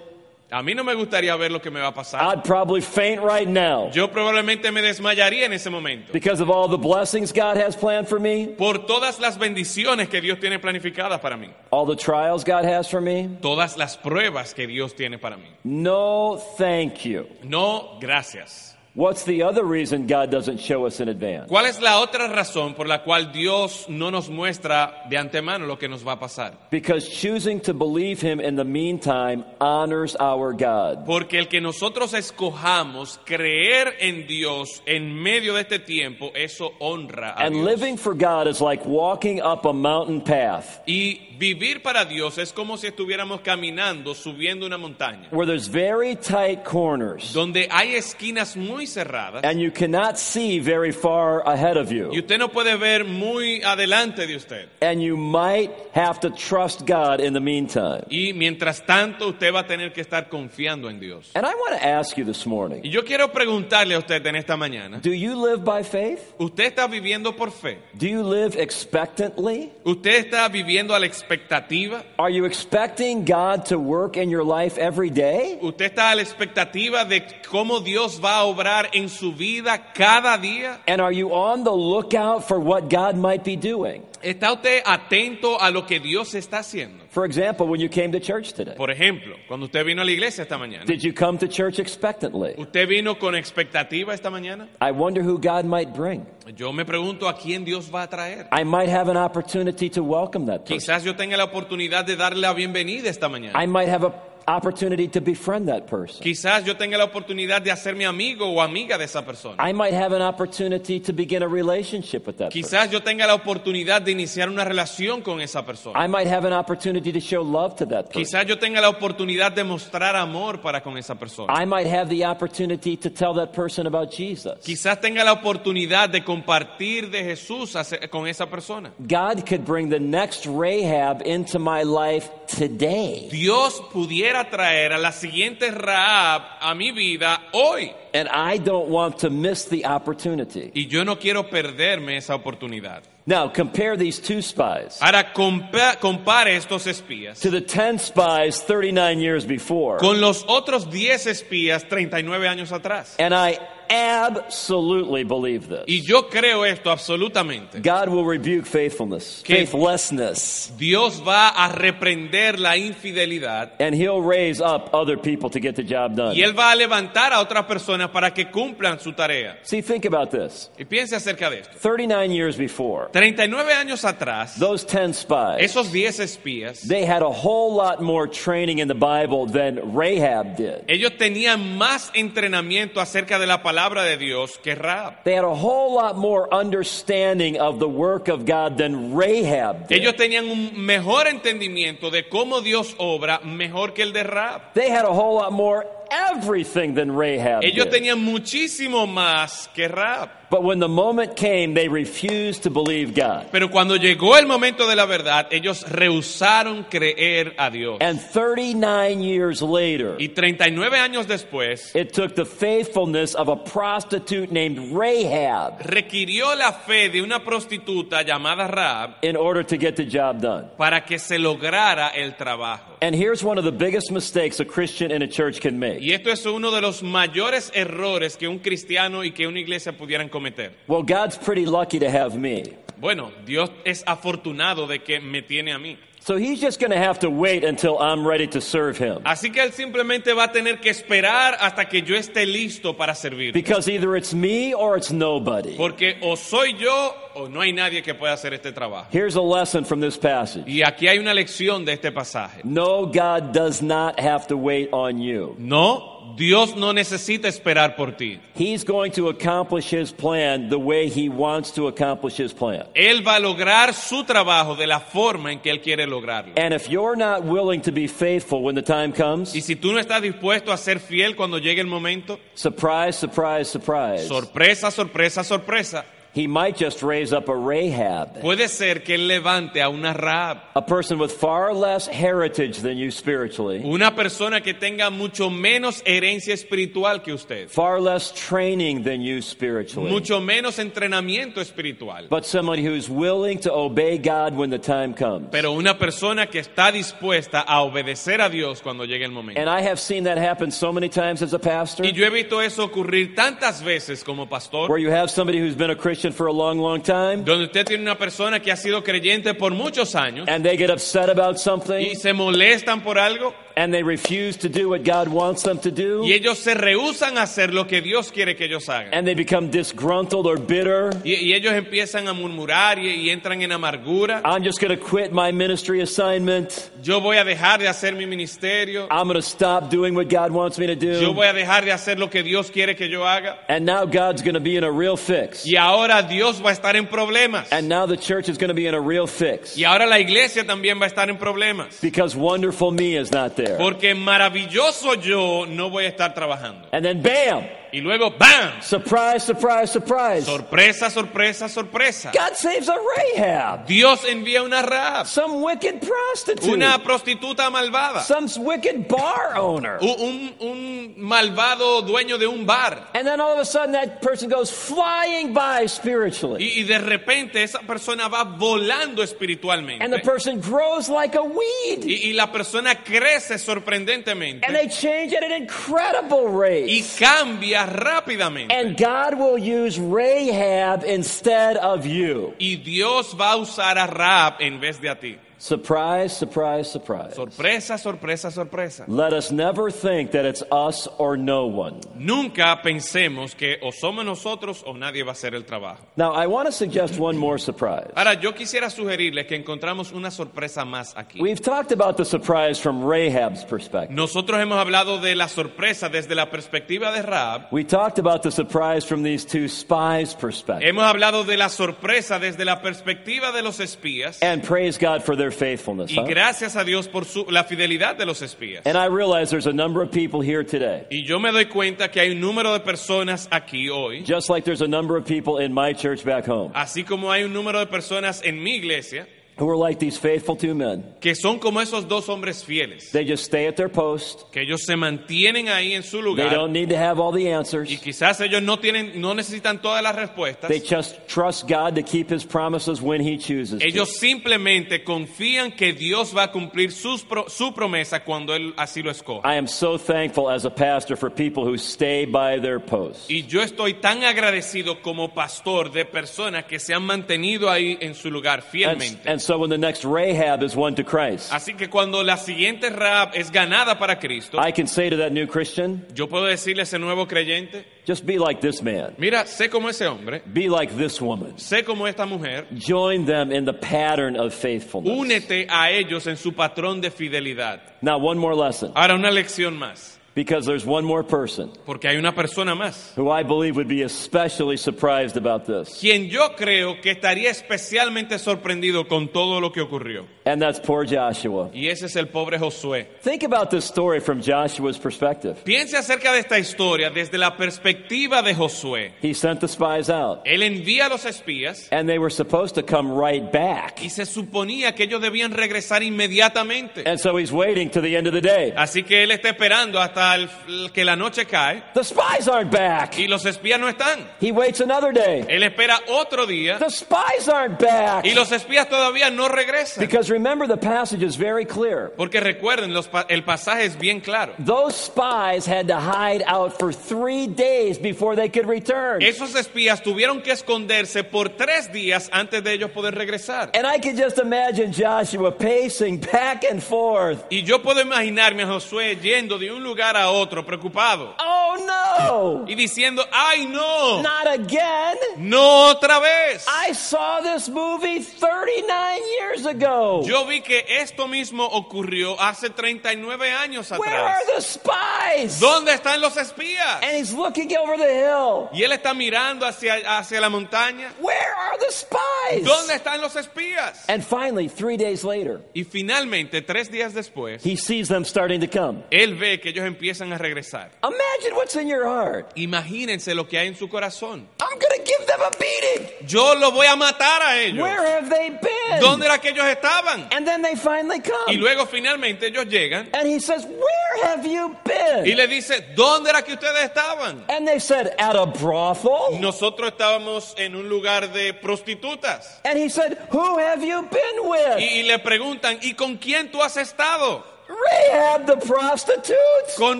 [0.52, 2.22] A mí no me gustaría ver lo que me va a pasar.
[2.22, 6.14] I'd probably faint right now Yo probablemente me desmayaría en ese momento.
[6.14, 10.22] because of all the blessings God has planned for me, Por todas las bendiciones que
[10.22, 11.50] Dios tiene planificadas para mí.
[11.72, 13.30] all the trials God has for me.
[13.42, 15.48] Todas las pruebas que Dios tiene para mí.
[15.64, 17.26] No, thank you.
[17.42, 18.73] No, gracias.
[18.96, 21.50] What's the other reason God doesn't show us in advance?
[21.50, 25.78] ¿Cuál es la otra razón por la cual Dios no nos muestra de antemano lo
[25.80, 26.54] que nos va a pasar?
[26.70, 31.08] Because choosing to believe Him in the meantime honors our God.
[31.08, 37.34] Porque el que nosotros escojamos creer en Dios en medio de este tiempo, eso honra
[37.36, 37.66] a And Dios.
[37.66, 42.54] living for God is like walking up a mountain path Y vivir para Dios es
[42.54, 48.56] como si estuviéramos caminando, subiendo una montaña, where there's very tight corners donde hay esquinas
[48.56, 52.10] muy cerradas and you cannot see very far ahead of y you.
[52.12, 54.70] usted no puede ver muy adelante de usted.
[54.82, 58.06] And you might have to trust God in the meantime.
[58.10, 61.32] Y mientras tanto usted va a tener que estar confiando en Dios.
[61.36, 64.36] And I want to ask you this Y morning yo quiero preguntarle a usted en
[64.36, 66.20] esta mañana, do you live by faith?
[66.38, 67.80] ¿usted está viviendo por fe?
[67.94, 69.72] Do you live expectantly?
[69.84, 72.04] ¿Usted está viviendo a la expectativa?
[72.18, 75.58] Are you expecting God to work in your life every day?
[75.62, 80.38] ¿Usted está a la expectativa de cómo Dios va a obrar en su vida cada
[80.38, 80.80] día?
[80.88, 84.04] And are you on the lookout for what God might be doing?
[84.22, 87.04] ¿Está usted atento a lo que Dios está haciendo?
[87.10, 90.12] For example, when you came to church today, Por ejemplo, cuando usted vino a la
[90.12, 92.54] iglesia esta mañana, did you come to church expectantly?
[92.58, 94.70] ¿usted vino con expectativa esta mañana?
[94.82, 96.26] I wonder who God might bring.
[96.56, 98.48] Yo me pregunto a quién Dios va a traer.
[98.52, 100.78] I might have an opportunity to welcome that person.
[100.78, 103.62] Quizás yo tenga la oportunidad de darle la bienvenida esta mañana.
[103.62, 104.14] I might have an
[104.48, 106.22] opportunity to befriend that person.
[106.24, 109.56] Quizás yo tenga la oportunidad de hacerme amigo o amiga de esa persona.
[109.60, 112.62] I might have an opportunity to begin a relationship with that person.
[112.64, 116.04] Quizás yo tenga la oportunidad de iniciar una relación con esa persona.
[116.04, 118.22] I might have an opportunity to show love to that person.
[118.24, 121.54] Quizás yo tenga la oportunidad de mostrar amor para con esa persona.
[121.54, 124.54] I might have the opportunity to tell that person about Jesus.
[124.64, 128.92] Quizás tenga la oportunidad de compartir de Jesús hace- con esa persona.
[129.00, 133.28] God could bring the next Rahab into my life today.
[133.32, 137.92] Dios pudiera traer a la siguiente Raab a mi vida hoy.
[138.14, 140.72] And I don't want to miss the opportunity.
[140.76, 143.02] Y yo no quiero perderme esa oportunidad.
[143.26, 149.20] Now, compare these two spies Ahora compa- compare estos espías to the 10 spies 39
[149.22, 149.98] years before.
[150.00, 153.16] con los otros 10 espías 39 años atrás.
[153.20, 153.58] And I
[153.90, 155.84] absolutely believe this.
[155.88, 157.80] Y yo creo esto absolutamente.
[157.82, 164.62] God will rebuke faithfulness, Que- faithlessness, Dios va a reprender la infidelidad and He'll raise
[164.62, 166.36] up other people to get the job done.
[166.36, 169.58] y Él va a levantar a otras personas para que cumplan su tarea.
[169.64, 170.70] See, think about this.
[170.78, 171.78] Y piense acerca de esto.
[171.80, 177.30] 39 years before, 39 años atrás, those 10 spies, esos 10 espías, they had a
[177.30, 180.84] whole lot more training in the Bible than Rahab did.
[180.88, 185.24] ellos tenían más entrenamiento acerca de la palabra palabra de Dios que Rahab.
[185.26, 190.02] They had a whole lot more understanding of the work of God than Rahab did.
[190.02, 194.74] Ellos tenían un mejor entendimiento de cómo Dios obra mejor que el de Rahab.
[194.74, 197.94] They had a whole lot more everything than Rahab Ellos did.
[197.94, 200.30] tenían muchísimo más que Rahab.
[200.50, 203.48] But when the moment came, they refused to believe God.
[203.52, 207.98] Pero cuando llegó el momento de la verdad, ellos rehusaron creer a Dios.
[208.02, 214.52] And 39 years later, Y 39 años después, it took the faithfulness of a prostitute
[214.52, 220.06] named Rahab requirió la fe de una prostituta llamada Rahab in order to get the
[220.06, 220.70] job done.
[220.78, 222.98] para que se lograra el trabajo.
[223.02, 226.02] And here's one of the biggest mistakes a Christian in a church can make.
[226.04, 229.96] Y esto es uno de los mayores errores que un cristiano y que una iglesia
[229.98, 230.76] pudieran cometer.
[230.86, 232.64] Well, God's pretty lucky to have me.
[232.98, 235.98] Bueno, Dios es afortunado de que me tiene a mí.
[236.26, 239.24] So he's just going to have to wait until I'm ready to serve him.
[239.26, 243.14] Así que él simplemente va a tener que esperar hasta que yo esté listo para
[243.14, 243.52] servir.
[243.52, 245.76] Because either it's me or it's nobody.
[245.76, 249.08] Porque o soy yo o no hay nadie que pueda hacer este trabajo.
[249.12, 250.64] Here's a lesson from this passage.
[250.66, 252.64] Y aquí hay una lección de este pasaje.
[252.64, 255.58] No, God does not have to wait on you.
[255.60, 258.40] No, Dios no necesita esperar por ti.
[258.56, 262.86] He's going to accomplish his plan the way he wants to accomplish his plan.
[262.96, 266.54] Él va a lograr su trabajo de la forma en que Él quiere lograrlo.
[266.58, 269.94] And if you're not willing to be faithful when the time comes, Y si tú
[269.94, 275.44] no estás dispuesto a ser fiel cuando llegue el momento, surprise, surprise, surprise, sorpresa, sorpresa,
[275.44, 280.14] sorpresa, he might just raise up a Rahab, puede ser que Él levante a una
[280.14, 285.50] Rahab, a person with far less heritage than you spiritually, una persona que tenga mucho
[285.50, 292.28] menos herencia espiritual que usted, far less training than you spiritually, mucho menos entrenamiento espiritual,
[292.30, 295.50] but somebody who's willing to obey God when the time comes.
[295.52, 299.60] pero una persona que está dispuesta a obedecer a Dios cuando llegue el momento.
[299.62, 302.30] And I have seen that happen so many times as a pastor, Y yo he
[302.32, 304.90] visto eso ocurrir tantas veces como pastor.
[304.90, 307.86] where you have somebody who's been a Christian for a long, long time, donde usted
[307.86, 311.56] tiene una persona que ha sido creyente por muchos años and they get upset about
[311.56, 315.80] y something, se molestan por algo and they refuse to do what God wants them
[315.80, 319.14] to do, y ellos se rehusan a hacer lo que Dios quiere que ellos hagan.
[319.14, 321.12] and they become disgruntled or bitter.
[321.24, 324.42] Y, y ellos empiezan a murmurar y, y entran en amargura.
[324.46, 326.90] I'm just going to quit my ministry assignment.
[327.02, 329.08] Yo voy a dejar de hacer mi ministerio.
[329.12, 331.20] I'm going to stop doing what God wants me to do.
[331.20, 333.58] Yo voy a dejar de hacer lo que Dios quiere que yo haga.
[333.68, 335.66] And now God's going to be in a real fix.
[335.66, 337.68] Y ahora Dios va a estar en problemas.
[337.72, 339.78] And now the church is going to be in a real fix.
[339.78, 342.00] Y ahora la iglesia también va a estar en problemas.
[342.02, 343.63] Because wonderful me is not there.
[343.78, 346.88] Porque maravilloso yo no voy a estar trabajando.
[346.92, 347.83] And then bam!
[347.94, 348.82] Y luego, ¡bam!
[348.82, 350.46] Surprise, surprise, surprise.
[350.46, 352.32] Sorpresa, sorpresa, sorpresa.
[352.34, 353.86] God saves a Rahab.
[353.86, 356.72] Dios envía una Rahab, Some wicked prostitute.
[356.74, 360.00] una prostituta malvada, Some wicked bar owner.
[360.02, 363.10] un, un- malvado dueño de un bar.
[363.14, 366.64] And then all of a sudden that person goes flying by spiritually.
[366.64, 370.04] Y, y de repente esa persona va volando espiritualmente.
[370.04, 372.04] And the person grows like a weed.
[372.06, 376.88] Y, y la persona crece sorprendentemente And they change at an incredible rate.
[376.90, 378.74] y cambia rápidamente.
[378.74, 382.54] And God will use Rahab instead of you.
[382.60, 385.38] Y Dios va a usar a Rahab en vez de a ti.
[385.64, 387.36] Surprise, surprise, surprise.
[387.36, 389.06] Sorpresa, sorpresa, sorpresa.
[389.08, 392.02] Let us never think that it's us or no one.
[392.16, 396.04] Nunca pensemos que o somos nosotros o nadie va a hacer el trabajo.
[396.18, 398.12] Now, I want to suggest one more surprise.
[398.14, 401.40] Ahora, yo quisiera sugerirle que encontramos una sorpresa más aquí.
[401.40, 404.14] We've talked about the surprise from Rahab's perspective.
[404.14, 407.68] Nosotros hemos hablado de la sorpresa desde la perspectiva de Rahab.
[407.72, 410.86] We talked about the surprise from these two spies' perspective.
[410.90, 414.44] Hemos hablado de la sorpresa desde la perspectiva de los espías.
[414.44, 416.12] And praise God for their faithfulness.
[416.12, 416.26] Y huh?
[416.26, 418.86] gracias a Dios por su- la fidelidad de los espías.
[418.86, 422.10] And I realize there's a number of people here today, Y yo me doy cuenta
[422.12, 425.60] que hay un número de personas aquí hoy, just like there's a number of people
[425.64, 429.28] in my church back home, así como hay un número de personas en mi iglesia,
[429.58, 431.04] who are like these faithful two men.
[431.22, 434.52] que son como esos dos hombres fieles, They just stay at their post.
[434.52, 437.52] que ellos se mantienen ahí en su They lugar don't need to have all the
[437.52, 437.90] answers.
[437.92, 440.70] y quizás ellos no tienen, no necesitan todas las respuestas.
[440.70, 443.80] They just trust God to keep His promises when He chooses.
[443.80, 443.86] to.
[443.86, 449.02] Ellos simplemente confían que Dios va a cumplir sus pro- su promesa cuando Él así
[449.04, 449.42] lo escoja.
[449.48, 453.30] I am so thankful as a pastor for people who stay by their post.
[453.30, 458.16] Y yo estoy tan agradecido como pastor de personas que se han mantenido ahí en
[458.16, 459.30] su lugar And, fielmente.
[459.30, 462.90] and so when the next Rahab is won to Christ, Así que cuando la siguiente
[462.90, 466.82] Rahab es ganada para Cristo, I can say to that new Christian, yo puedo decirle
[466.82, 469.14] a ese nuevo creyente, just be like this man.
[469.18, 471.54] mira, sé como ese hombre, Be like this woman.
[471.58, 475.14] sé como esta mujer, Join them in the pattern of faithfulness.
[475.18, 477.82] únete a ellos en su patrón de fidelidad.
[478.02, 478.92] Now, one more lesson.
[478.96, 480.20] Ahora una lección más.
[480.36, 484.04] Because there's one more person porque hay una persona más, who I believe would be
[484.04, 486.00] especially surprised about this.
[486.00, 490.26] quien yo creo que estaría especialmente sorprendido con todo lo que ocurrió.
[490.46, 491.70] And that's poor Joshua.
[491.74, 493.08] Y ese es el pobre Josué.
[493.22, 495.64] Think about this story from Joshua's perspective.
[495.64, 499.14] Piense acerca de esta historia desde la perspectiva de Josué.
[499.22, 502.84] He sent the spies out, Él envía a los espías and they were supposed to
[502.84, 504.02] come right back.
[504.02, 507.04] y se suponía que ellos debían regresar inmediatamente.
[507.06, 508.74] And so he's waiting to the end of the day.
[508.76, 510.50] Así que él está esperando hasta el-
[510.92, 513.18] que la noche cae The spies aren't back.
[513.18, 514.28] y los espías no están.
[514.42, 515.46] He waits another day.
[515.48, 518.26] Él espera otro día The spies aren't back.
[518.26, 520.02] y los espías todavía no regresan.
[520.04, 522.12] Because remember, the passage is very clear.
[522.18, 524.54] Porque recuerden, los el pasaje es bien claro.
[524.60, 529.22] Those spies had to hide out for three days before they could return.
[529.22, 533.70] Esos espías tuvieron que esconderse por tres días antes de ellos poder regresar.
[533.74, 537.46] And I can just imagine Joshua pacing back and forth.
[537.50, 542.66] Y yo puedo imaginarme a Josué yendo de un lugar a otro preocupado Oh no!
[542.68, 545.18] y diciendo, ay no, Not again!
[545.38, 546.66] no otra vez.
[546.68, 550.23] I saw this movie 39 years ago.
[550.26, 554.38] Yo vi que esto mismo ocurrió hace 39 años Where atrás.
[554.38, 555.60] are the spies?
[555.60, 557.02] ¿Dónde están los espías?
[557.04, 558.70] And he's looking over the hill.
[558.74, 561.12] Y él está mirando hacia, hacia la montaña.
[561.20, 562.64] Where are the spies?
[562.66, 564.04] ¿Dónde están los espías?
[564.08, 568.68] And finally, three days later, Y finalmente, tres días después, he sees them starting to
[568.70, 569.04] come.
[569.12, 570.92] él ve que ellos empiezan a regresar.
[571.04, 572.52] Imagine what's in your heart.
[572.56, 574.48] Imagínense lo que hay en su corazón.
[574.60, 576.28] I'm to give them a beating.
[576.28, 577.84] Yo lo voy a matar a ellos.
[577.84, 579.00] Where have they been?
[579.00, 580.13] ¿Dónde era que ellos estaban?
[580.32, 581.58] And then they finally Y come.
[581.58, 585.26] luego finalmente ellos llegan And he says, Where have you been?
[585.26, 587.44] y le dice, ¿dónde era que ustedes estaban?
[587.50, 589.40] And they said, At a brothel?
[589.40, 592.60] Nosotros estábamos en un lugar de prostitutas.
[592.66, 594.80] And he said, Who have you been with?
[594.80, 597.44] Y, y le preguntan, ¿y con quién tú has estado?
[597.74, 599.76] Rahab the prostitute.
[599.78, 600.00] Con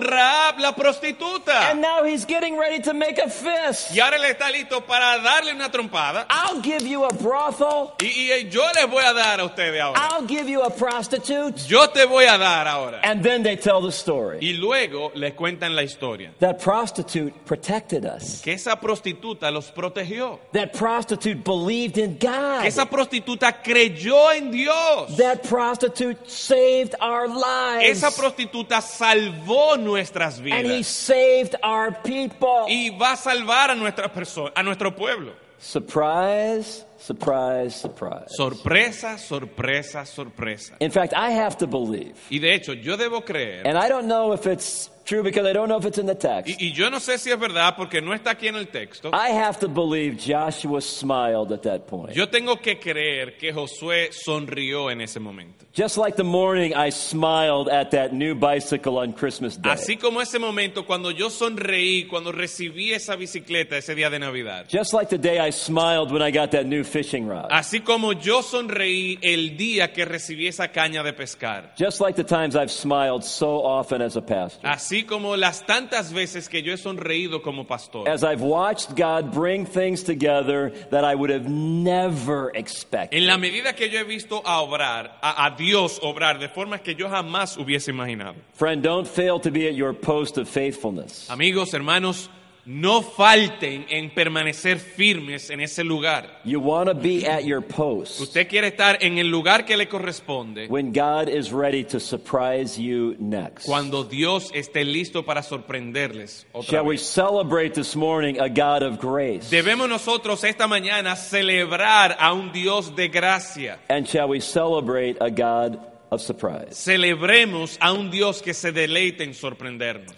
[0.00, 1.70] Rahab, la prostituta.
[1.70, 3.94] And now he's getting ready to make a fist.
[3.94, 6.26] Y ahora él está listo para darle una trompada.
[6.30, 7.92] I'll give you a brothel.
[8.00, 10.00] Y, y yo les voy a dar a ustedes ahora.
[10.00, 11.66] I'll give you a prostitute.
[11.66, 13.00] Yo te voy a dar ahora.
[13.02, 14.38] And then they tell the story.
[14.40, 16.32] Y luego les cuentan la historia.
[16.40, 18.40] That prostitute protected us.
[18.42, 20.38] Que esa prostituta los protegió.
[20.52, 22.62] That prostitute believed in God.
[22.62, 25.16] Que esa prostituta creyó en Dios.
[25.16, 27.63] That prostitute saved our lives.
[27.82, 30.52] Esa prostituta salvó nuestras And he
[30.82, 30.86] vidas.
[30.86, 32.66] saved our people.
[32.68, 35.32] Y va a salvar a nuestra persona, a nuestro pueblo.
[35.58, 38.26] Surprise, surprise, surprise.
[38.36, 40.76] Sorpresa, sorpresa, sorpresa.
[40.80, 44.06] In fact, I have to believe, Y de hecho, yo debo creer, and I don't
[44.06, 46.48] know if it's true because I don't know if it's in the text.
[46.60, 49.10] y, y yo no sé si es verdad porque no está aquí en el texto,
[49.12, 52.14] I have to believe Joshua smiled at that point.
[52.14, 55.64] yo tengo que creer que Josué sonrió en ese momento.
[55.76, 59.72] Just like the morning I smiled at that new bicycle on Christmas Day.
[59.72, 64.66] Así como ese momento cuando yo sonreí, cuando recibí esa bicicleta ese día de Navidad.
[64.70, 67.48] Just like the day I smiled when I got that new fishing rod.
[67.50, 71.74] Así como yo sonreí el día que recibí esa caña de pescar.
[71.76, 74.68] Just like the times I've smiled so often as a pastor.
[74.70, 78.08] Así como las tantas veces que yo he sonreído como pastor.
[78.08, 83.18] As I've watched God bring things together that I would have never expected.
[83.18, 86.80] En la medida que yo he visto a obrar, a, a Dios obrar de formas
[86.80, 88.36] que yo jamás hubiese imaginado.
[88.54, 91.28] Friend, don't fail to be at your post of faithfulness.
[91.28, 92.30] Amigos, hermanos,
[92.66, 96.40] no falten en permanecer firmes en ese lugar.
[96.44, 99.86] You want to be at your post Usted quiere estar en el lugar que le
[99.88, 103.66] corresponde when God is ready to surprise you next.
[103.66, 106.46] cuando Dios esté listo para sorprenderles.
[106.52, 107.02] otra Shall we vez.
[107.06, 109.50] celebrate this morning a God of grace?
[109.50, 113.78] Debemos nosotros esta mañana celebrar a un Dios de gracia.
[113.88, 115.78] And shall we celebrate a God
[116.10, 116.76] of surprise?
[116.76, 120.16] Celebremos a un Dios que se deleite en sorprendernos.